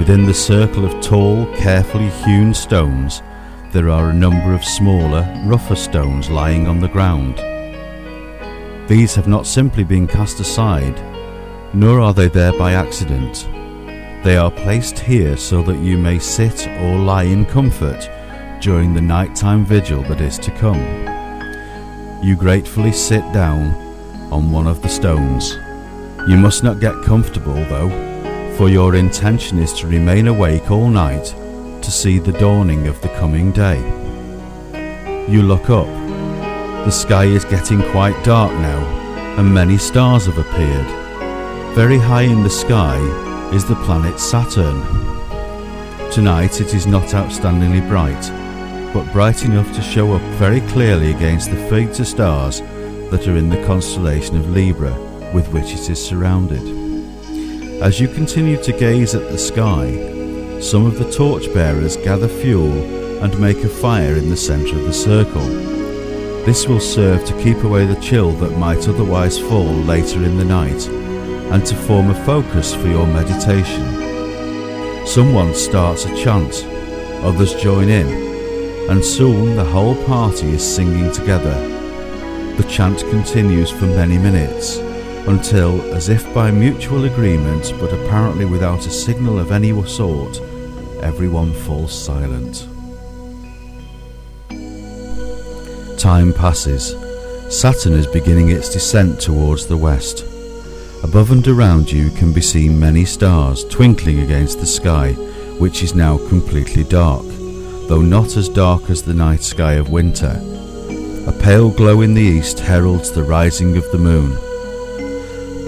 Within 0.00 0.26
the 0.26 0.34
circle 0.34 0.84
of 0.84 1.00
tall, 1.00 1.46
carefully 1.54 2.10
hewn 2.24 2.52
stones, 2.52 3.22
there 3.70 3.88
are 3.88 4.10
a 4.10 4.20
number 4.26 4.52
of 4.52 4.64
smaller, 4.64 5.22
rougher 5.44 5.76
stones 5.76 6.28
lying 6.28 6.66
on 6.66 6.80
the 6.80 6.88
ground 6.88 7.38
these 8.90 9.14
have 9.14 9.28
not 9.28 9.46
simply 9.46 9.84
been 9.84 10.08
cast 10.08 10.40
aside, 10.40 11.00
nor 11.72 12.00
are 12.00 12.12
they 12.12 12.26
there 12.26 12.52
by 12.52 12.72
accident. 12.72 13.48
They 14.24 14.36
are 14.36 14.50
placed 14.50 14.98
here 14.98 15.36
so 15.36 15.62
that 15.62 15.78
you 15.78 15.96
may 15.96 16.18
sit 16.18 16.66
or 16.66 16.98
lie 16.98 17.22
in 17.22 17.46
comfort 17.46 18.10
during 18.60 18.92
the 18.92 19.00
nighttime 19.00 19.64
vigil 19.64 20.02
that 20.02 20.20
is 20.20 20.40
to 20.40 20.50
come. 20.58 20.80
You 22.20 22.34
gratefully 22.34 22.90
sit 22.90 23.22
down 23.32 23.76
on 24.32 24.50
one 24.50 24.66
of 24.66 24.82
the 24.82 24.88
stones. 24.88 25.52
You 26.28 26.36
must 26.36 26.64
not 26.64 26.80
get 26.80 27.00
comfortable 27.04 27.54
though, 27.54 28.09
for 28.60 28.68
your 28.68 28.94
intention 28.94 29.58
is 29.58 29.72
to 29.72 29.86
remain 29.86 30.28
awake 30.28 30.70
all 30.70 30.90
night 30.90 31.24
to 31.80 31.90
see 31.90 32.18
the 32.18 32.32
dawning 32.32 32.88
of 32.88 33.00
the 33.00 33.08
coming 33.16 33.50
day. 33.52 33.78
You 35.26 35.42
look 35.42 35.70
up 35.70 35.86
the 36.84 36.90
sky 36.90 37.24
is 37.24 37.46
getting 37.46 37.80
quite 37.90 38.22
dark 38.22 38.52
now, 38.52 38.84
and 39.38 39.54
many 39.54 39.78
stars 39.78 40.26
have 40.26 40.36
appeared. 40.36 41.74
Very 41.74 41.96
high 41.96 42.24
in 42.34 42.42
the 42.42 42.50
sky 42.50 42.98
is 43.54 43.64
the 43.64 43.76
planet 43.76 44.20
Saturn. 44.20 44.82
Tonight 46.10 46.60
it 46.60 46.74
is 46.74 46.86
not 46.86 47.14
outstandingly 47.14 47.88
bright, 47.88 48.92
but 48.92 49.10
bright 49.14 49.42
enough 49.46 49.74
to 49.74 49.80
show 49.80 50.12
up 50.12 50.22
very 50.36 50.60
clearly 50.68 51.12
against 51.12 51.50
the 51.50 51.68
fainter 51.70 52.04
stars 52.04 52.60
that 53.10 53.26
are 53.26 53.38
in 53.38 53.48
the 53.48 53.64
constellation 53.64 54.36
of 54.36 54.50
Libra 54.50 54.92
with 55.32 55.48
which 55.48 55.72
it 55.72 55.88
is 55.88 56.04
surrounded. 56.04 56.89
As 57.80 57.98
you 57.98 58.08
continue 58.08 58.62
to 58.62 58.72
gaze 58.74 59.14
at 59.14 59.30
the 59.30 59.38
sky, 59.38 59.90
some 60.60 60.84
of 60.84 60.98
the 60.98 61.10
torchbearers 61.10 61.96
gather 61.96 62.28
fuel 62.28 62.70
and 63.24 63.40
make 63.40 63.64
a 63.64 63.70
fire 63.70 64.16
in 64.16 64.28
the 64.28 64.36
centre 64.36 64.76
of 64.76 64.84
the 64.84 64.92
circle. 64.92 65.46
This 66.44 66.68
will 66.68 66.78
serve 66.78 67.24
to 67.24 67.42
keep 67.42 67.64
away 67.64 67.86
the 67.86 67.98
chill 68.02 68.32
that 68.32 68.58
might 68.58 68.86
otherwise 68.86 69.38
fall 69.38 69.64
later 69.64 70.22
in 70.22 70.36
the 70.36 70.44
night 70.44 70.88
and 70.88 71.64
to 71.64 71.74
form 71.74 72.10
a 72.10 72.24
focus 72.26 72.74
for 72.74 72.86
your 72.86 73.06
meditation. 73.06 73.86
Someone 75.06 75.54
starts 75.54 76.04
a 76.04 76.14
chant, 76.22 76.66
others 77.24 77.54
join 77.54 77.88
in, 77.88 78.90
and 78.90 79.02
soon 79.02 79.56
the 79.56 79.64
whole 79.64 79.96
party 80.04 80.50
is 80.50 80.76
singing 80.76 81.10
together. 81.12 81.54
The 82.58 82.68
chant 82.68 83.00
continues 83.08 83.70
for 83.70 83.86
many 83.86 84.18
minutes 84.18 84.80
until, 85.28 85.80
as 85.94 86.08
if 86.08 86.32
by 86.34 86.50
mutual 86.50 87.04
agreement 87.04 87.72
but 87.78 87.92
apparently 87.92 88.44
without 88.44 88.86
a 88.86 88.90
signal 88.90 89.38
of 89.38 89.52
any 89.52 89.70
sort, 89.86 90.40
everyone 91.02 91.52
falls 91.52 91.92
silent. 91.92 92.66
Time 95.98 96.32
passes, 96.32 96.96
Saturn 97.50 97.94
is 97.94 98.06
beginning 98.06 98.50
its 98.50 98.72
descent 98.72 99.20
towards 99.20 99.66
the 99.66 99.76
west. 99.76 100.24
Above 101.02 101.32
and 101.32 101.46
around 101.48 101.90
you 101.90 102.10
can 102.10 102.32
be 102.32 102.40
seen 102.40 102.78
many 102.78 103.04
stars 103.04 103.64
twinkling 103.64 104.20
against 104.20 104.60
the 104.60 104.66
sky, 104.66 105.12
which 105.58 105.82
is 105.82 105.94
now 105.94 106.16
completely 106.28 106.84
dark, 106.84 107.26
though 107.88 108.02
not 108.02 108.36
as 108.36 108.48
dark 108.48 108.88
as 108.88 109.02
the 109.02 109.14
night 109.14 109.42
sky 109.42 109.74
of 109.74 109.90
winter. 109.90 110.40
A 111.26 111.32
pale 111.42 111.70
glow 111.70 112.02
in 112.02 112.14
the 112.14 112.22
east 112.22 112.60
heralds 112.60 113.10
the 113.10 113.24
rising 113.24 113.76
of 113.76 113.90
the 113.90 113.98
moon. 113.98 114.38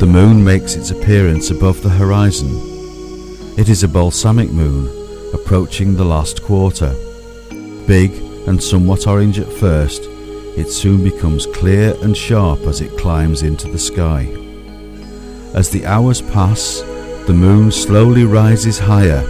The 0.03 0.09
moon 0.09 0.43
makes 0.43 0.75
its 0.75 0.91
appearance 0.91 1.53
above 1.53 1.81
the 1.81 1.88
horizon. 1.88 2.51
It 3.57 3.69
is 3.69 3.85
a 3.85 3.88
balsamic 3.88 4.51
moon, 4.51 4.88
approaching 5.33 5.95
the 5.95 6.05
last 6.05 6.43
quarter. 6.43 6.93
Big 7.87 8.11
and 8.49 8.61
somewhat 8.61 9.07
orange 9.07 9.38
at 9.38 9.53
first, 9.53 10.03
it 10.57 10.71
soon 10.71 11.05
becomes 11.05 11.47
clear 11.47 11.95
and 12.03 12.17
sharp 12.17 12.62
as 12.62 12.81
it 12.81 12.99
climbs 12.99 13.45
into 13.45 13.71
the 13.71 13.79
sky. 13.79 14.25
As 15.55 15.71
the 15.71 15.87
hours 15.87 16.21
pass, 16.21 16.81
the 17.29 17.33
moon 17.33 17.71
slowly 17.71 18.25
rises 18.25 18.81
higher. 18.81 19.25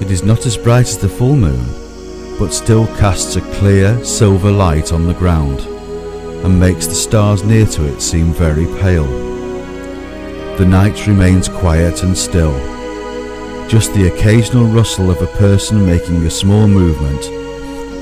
It 0.00 0.10
is 0.10 0.24
not 0.24 0.46
as 0.46 0.56
bright 0.56 0.88
as 0.88 0.96
the 0.96 1.10
full 1.10 1.36
moon, 1.36 2.38
but 2.38 2.54
still 2.54 2.86
casts 2.96 3.36
a 3.36 3.42
clear 3.58 4.02
silver 4.02 4.50
light 4.50 4.94
on 4.94 5.06
the 5.06 5.20
ground 5.22 5.60
and 6.42 6.58
makes 6.58 6.86
the 6.86 6.94
stars 6.94 7.44
near 7.44 7.66
to 7.66 7.84
it 7.84 8.00
seem 8.00 8.32
very 8.32 8.64
pale. 8.80 9.27
The 10.58 10.66
night 10.66 11.06
remains 11.06 11.48
quiet 11.48 12.02
and 12.02 12.16
still. 12.16 12.52
Just 13.68 13.94
the 13.94 14.08
occasional 14.12 14.66
rustle 14.66 15.10
of 15.10 15.22
a 15.22 15.38
person 15.38 15.86
making 15.86 16.26
a 16.26 16.30
small 16.30 16.68
movement 16.68 17.38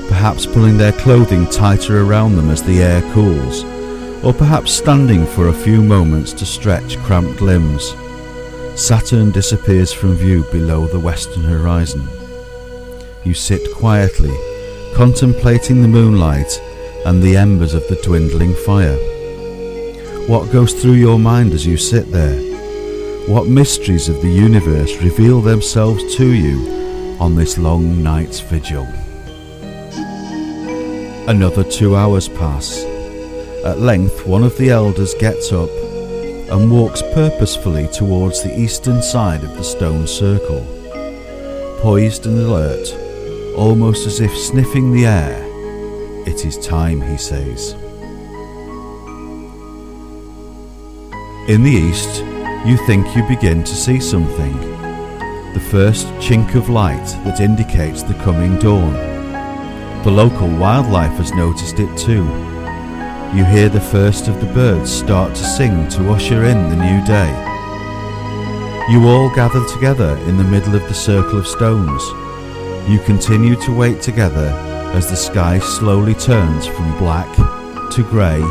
perhaps 0.07 0.45
pulling 0.45 0.77
their 0.77 0.93
clothing 0.93 1.45
tighter 1.47 2.01
around 2.01 2.35
them 2.35 2.49
as 2.49 2.63
the 2.63 2.81
air 2.81 3.01
cools, 3.13 3.63
or 4.23 4.33
perhaps 4.33 4.71
standing 4.71 5.25
for 5.25 5.49
a 5.49 5.53
few 5.53 5.83
moments 5.83 6.33
to 6.33 6.45
stretch 6.45 6.97
cramped 6.99 7.41
limbs. 7.41 7.93
Saturn 8.75 9.31
disappears 9.31 9.91
from 9.91 10.15
view 10.15 10.43
below 10.51 10.87
the 10.87 10.99
western 10.99 11.43
horizon. 11.43 12.07
You 13.23 13.33
sit 13.33 13.61
quietly, 13.75 14.35
contemplating 14.95 15.81
the 15.81 15.87
moonlight 15.87 16.61
and 17.05 17.21
the 17.21 17.35
embers 17.35 17.73
of 17.73 17.87
the 17.87 17.99
dwindling 18.03 18.55
fire. 18.55 18.97
What 20.27 20.51
goes 20.51 20.73
through 20.73 20.93
your 20.93 21.19
mind 21.19 21.53
as 21.53 21.65
you 21.65 21.77
sit 21.77 22.11
there? 22.11 22.46
What 23.27 23.45
mysteries 23.45 24.07
of 24.07 24.21
the 24.21 24.29
universe 24.29 25.03
reveal 25.03 25.41
themselves 25.41 26.15
to 26.15 26.31
you 26.31 27.17
on 27.19 27.35
this 27.35 27.57
long 27.57 28.01
night's 28.01 28.39
vigil? 28.39 28.87
Another 31.27 31.65
two 31.65 31.97
hours 31.97 32.29
pass. 32.29 32.85
At 33.65 33.79
length, 33.79 34.25
one 34.25 34.45
of 34.45 34.57
the 34.57 34.69
elders 34.69 35.13
gets 35.15 35.51
up 35.51 35.69
and 35.69 36.71
walks 36.71 37.01
purposefully 37.13 37.89
towards 37.89 38.43
the 38.43 38.57
eastern 38.57 39.03
side 39.03 39.43
of 39.43 39.57
the 39.57 39.63
stone 39.63 40.07
circle. 40.07 40.65
Poised 41.81 42.27
and 42.27 42.39
alert, 42.39 42.95
almost 43.57 44.07
as 44.07 44.21
if 44.21 44.33
sniffing 44.37 44.93
the 44.93 45.05
air, 45.05 45.43
it 46.25 46.45
is 46.45 46.57
time, 46.65 47.01
he 47.01 47.17
says. 47.17 47.73
In 51.49 51.63
the 51.63 51.71
east, 51.71 52.23
you 52.65 52.77
think 52.85 53.15
you 53.15 53.27
begin 53.27 53.63
to 53.63 53.75
see 53.75 53.99
something. 53.99 54.53
The 55.53 55.67
first 55.71 56.07
chink 56.19 56.55
of 56.55 56.69
light 56.69 57.05
that 57.23 57.39
indicates 57.39 58.03
the 58.03 58.13
coming 58.15 58.57
dawn. 58.59 58.93
The 60.03 60.11
local 60.11 60.47
wildlife 60.47 61.17
has 61.17 61.31
noticed 61.33 61.79
it 61.79 61.97
too. 61.97 62.25
You 63.35 63.45
hear 63.45 63.69
the 63.69 63.87
first 63.91 64.27
of 64.27 64.39
the 64.39 64.53
birds 64.53 64.91
start 64.91 65.35
to 65.35 65.43
sing 65.43 65.87
to 65.89 66.11
usher 66.11 66.43
in 66.45 66.69
the 66.69 66.75
new 66.75 67.05
day. 67.05 67.31
You 68.89 69.07
all 69.07 69.33
gather 69.35 69.65
together 69.67 70.17
in 70.27 70.37
the 70.37 70.43
middle 70.43 70.75
of 70.75 70.83
the 70.83 70.93
circle 70.93 71.39
of 71.39 71.47
stones. 71.47 72.03
You 72.89 72.99
continue 72.99 73.55
to 73.63 73.75
wait 73.75 74.01
together 74.01 74.47
as 74.93 75.09
the 75.09 75.17
sky 75.17 75.59
slowly 75.59 76.13
turns 76.15 76.65
from 76.65 76.97
black 76.97 77.33
to 77.91 78.03
grey 78.03 78.41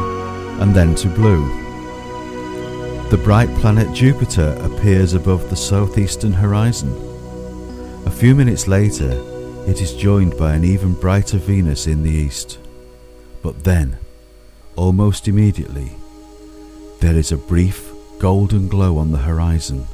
and 0.60 0.74
then 0.74 0.94
to 0.96 1.08
blue. 1.08 1.65
The 3.08 3.20
bright 3.22 3.48
planet 3.60 3.94
Jupiter 3.94 4.58
appears 4.60 5.14
above 5.14 5.48
the 5.48 5.54
southeastern 5.54 6.32
horizon. 6.32 6.90
A 8.04 8.10
few 8.10 8.34
minutes 8.34 8.66
later, 8.66 9.12
it 9.68 9.80
is 9.80 9.94
joined 9.94 10.36
by 10.36 10.54
an 10.54 10.64
even 10.64 10.92
brighter 10.92 11.38
Venus 11.38 11.86
in 11.86 12.02
the 12.02 12.10
east. 12.10 12.58
But 13.42 13.62
then, 13.62 13.96
almost 14.74 15.28
immediately, 15.28 15.92
there 16.98 17.14
is 17.14 17.30
a 17.30 17.36
brief 17.36 17.92
golden 18.18 18.66
glow 18.66 18.98
on 18.98 19.12
the 19.12 19.18
horizon. 19.18 19.86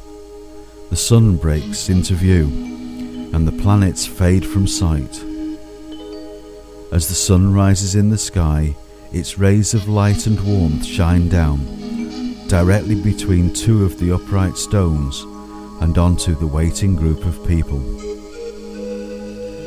The 0.88 0.96
sun 0.96 1.36
breaks 1.36 1.90
into 1.90 2.14
view, 2.14 2.46
and 3.34 3.46
the 3.46 3.62
planets 3.62 4.06
fade 4.06 4.46
from 4.46 4.66
sight. 4.66 5.22
As 6.90 7.08
the 7.08 7.14
sun 7.14 7.52
rises 7.52 7.94
in 7.94 8.08
the 8.08 8.16
sky, 8.16 8.74
its 9.12 9.36
rays 9.38 9.74
of 9.74 9.86
light 9.86 10.26
and 10.26 10.40
warmth 10.40 10.86
shine 10.86 11.28
down, 11.28 11.60
directly 12.52 12.94
between 12.94 13.50
two 13.54 13.82
of 13.82 13.98
the 13.98 14.12
upright 14.12 14.58
stones 14.58 15.22
and 15.80 15.96
onto 15.96 16.34
the 16.34 16.46
waiting 16.46 16.94
group 16.94 17.24
of 17.24 17.42
people. 17.46 17.80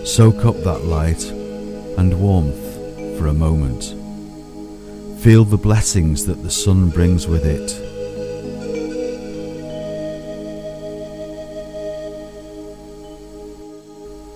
Soak 0.05 0.45
up 0.45 0.55
that 0.57 0.83
light 0.83 1.23
and 1.97 2.21
warmth 2.21 3.17
for 3.17 3.25
a 3.25 3.33
moment. 3.33 3.85
Feel 5.19 5.45
the 5.45 5.57
blessings 5.57 6.27
that 6.27 6.43
the 6.43 6.51
sun 6.51 6.91
brings 6.91 7.25
with 7.25 7.43
it. 7.43 7.71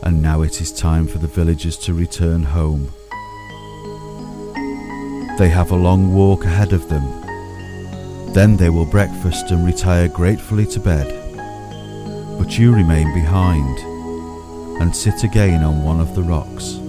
And 0.02 0.24
now 0.24 0.42
it 0.42 0.60
is 0.60 0.74
time 0.74 1.06
for 1.06 1.20
the 1.20 1.28
villagers 1.28 1.78
to 1.86 1.94
return 1.94 2.42
home. 2.42 2.92
They 5.38 5.50
have 5.50 5.70
a 5.70 5.76
long 5.76 6.16
walk 6.16 6.46
ahead 6.46 6.74
of 6.74 6.90
them. 6.90 7.29
Then 8.34 8.58
they 8.58 8.70
will 8.70 8.86
breakfast 8.86 9.52
and 9.52 9.66
retire 9.66 10.08
gratefully 10.08 10.66
to 10.68 10.80
bed. 10.80 11.08
But 12.38 12.58
you 12.58 12.74
remain 12.74 13.14
behind 13.14 13.80
and 14.82 14.96
sit 14.96 15.24
again 15.24 15.64
on 15.64 15.84
one 15.84 16.00
of 16.00 16.16
the 16.16 16.24
rocks, 16.24 16.80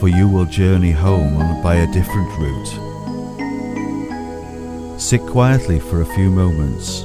for 0.00 0.08
you 0.08 0.28
will 0.28 0.46
journey 0.46 0.92
home 0.92 1.62
by 1.62 1.76
a 1.76 1.92
different 1.92 2.28
route. 2.38 2.70
Sit 5.00 5.22
quietly 5.26 5.78
for 5.78 6.02
a 6.02 6.14
few 6.14 6.30
moments 6.30 7.02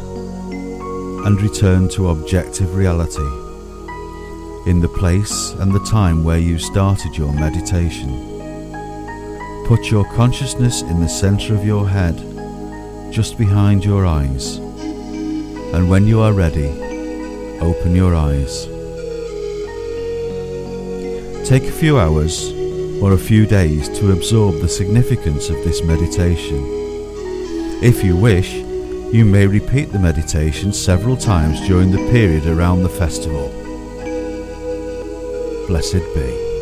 and 1.26 1.42
return 1.42 1.88
to 1.90 2.10
objective 2.10 2.76
reality 2.76 3.28
in 4.66 4.80
the 4.82 4.90
place 4.90 5.52
and 5.60 5.72
the 5.72 5.86
time 5.86 6.24
where 6.24 6.40
you 6.40 6.58
started 6.58 7.16
your 7.16 7.32
meditation. 7.34 8.10
Put 9.68 9.92
your 9.92 10.06
consciousness 10.14 10.82
in 10.82 11.00
the 11.02 11.10
center 11.10 11.54
of 11.54 11.64
your 11.64 11.88
head, 11.88 12.16
just 13.16 13.38
behind 13.38 13.86
your 13.86 14.06
eyes, 14.06 14.58
and 14.58 15.90
when 15.90 16.06
you 16.06 16.20
are 16.20 16.34
ready, 16.34 16.68
open 17.62 17.96
your 17.96 18.14
eyes. 18.14 18.66
Take 21.48 21.64
a 21.64 21.72
few 21.72 21.98
hours 21.98 22.52
or 23.02 23.14
a 23.14 23.18
few 23.18 23.46
days 23.46 23.88
to 24.00 24.12
absorb 24.12 24.56
the 24.56 24.68
significance 24.68 25.48
of 25.48 25.56
this 25.64 25.82
meditation. 25.82 26.62
If 27.82 28.04
you 28.04 28.18
wish, 28.18 28.52
you 28.54 29.24
may 29.24 29.48
repeat 29.48 29.94
the 29.94 30.00
meditation 30.00 30.74
several 30.74 31.16
times 31.16 31.66
during 31.66 31.92
the 31.92 32.12
period 32.12 32.46
around 32.48 32.84
the 32.84 32.90
festival. 32.90 33.48
Blessed 35.68 36.04
be. 36.14 36.55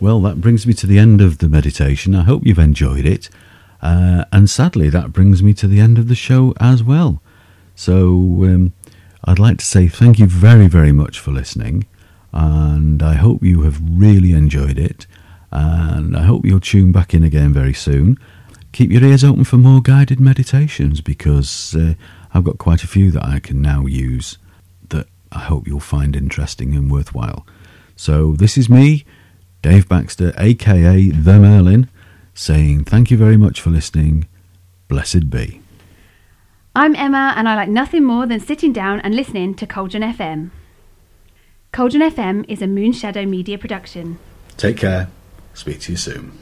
Well, 0.00 0.20
that 0.22 0.40
brings 0.40 0.66
me 0.66 0.72
to 0.74 0.86
the 0.86 0.98
end 0.98 1.20
of 1.20 1.38
the 1.38 1.48
meditation. 1.48 2.14
I 2.14 2.22
hope 2.22 2.46
you've 2.46 2.58
enjoyed 2.58 3.04
it. 3.04 3.28
Uh, 3.82 4.24
and 4.32 4.48
sadly, 4.48 4.88
that 4.88 5.12
brings 5.12 5.42
me 5.42 5.52
to 5.54 5.66
the 5.66 5.80
end 5.80 5.98
of 5.98 6.08
the 6.08 6.14
show 6.14 6.54
as 6.58 6.82
well. 6.82 7.20
So 7.74 7.98
um, 8.44 8.72
I'd 9.24 9.38
like 9.38 9.58
to 9.58 9.64
say 9.64 9.88
thank 9.88 10.18
you 10.18 10.26
very, 10.26 10.68
very 10.68 10.92
much 10.92 11.18
for 11.18 11.32
listening. 11.32 11.86
And 12.32 13.02
I 13.02 13.14
hope 13.14 13.42
you 13.42 13.62
have 13.62 13.78
really 13.82 14.32
enjoyed 14.32 14.78
it. 14.78 15.06
And 15.52 16.16
I 16.16 16.22
hope 16.22 16.46
you'll 16.46 16.60
tune 16.60 16.92
back 16.92 17.12
in 17.12 17.22
again 17.22 17.52
very 17.52 17.74
soon. 17.74 18.16
Keep 18.72 18.92
your 18.92 19.04
ears 19.04 19.22
open 19.22 19.44
for 19.44 19.58
more 19.58 19.82
guided 19.82 20.20
meditations 20.20 21.02
because 21.02 21.74
uh, 21.74 21.94
I've 22.32 22.44
got 22.44 22.56
quite 22.56 22.84
a 22.84 22.88
few 22.88 23.10
that 23.10 23.24
I 23.24 23.38
can 23.38 23.60
now 23.60 23.84
use 23.84 24.38
that 24.88 25.08
I 25.30 25.40
hope 25.40 25.66
you'll 25.66 25.80
find 25.80 26.16
interesting 26.16 26.74
and 26.74 26.90
worthwhile. 26.90 27.44
So, 27.96 28.32
this 28.32 28.56
is 28.56 28.70
me, 28.70 29.04
Dave 29.62 29.88
Baxter, 29.88 30.32
aka 30.38 31.10
The 31.10 31.38
Merlin, 31.38 31.88
saying 32.34 32.84
thank 32.84 33.10
you 33.10 33.16
very 33.16 33.36
much 33.36 33.60
for 33.60 33.70
listening. 33.70 34.26
Blessed 34.88 35.28
be. 35.28 35.60
I'm 36.74 36.94
Emma, 36.96 37.34
and 37.36 37.48
I 37.48 37.56
like 37.56 37.68
nothing 37.68 38.04
more 38.04 38.26
than 38.26 38.40
sitting 38.40 38.72
down 38.72 39.00
and 39.00 39.14
listening 39.14 39.54
to 39.56 39.66
Cauldron 39.66 40.02
FM. 40.02 40.50
Cauldron 41.72 42.10
FM 42.10 42.44
is 42.48 42.62
a 42.62 42.66
Moonshadow 42.66 43.28
Media 43.28 43.58
production. 43.58 44.18
Take 44.56 44.78
care. 44.78 45.08
Speak 45.52 45.80
to 45.80 45.92
you 45.92 45.98
soon. 45.98 46.39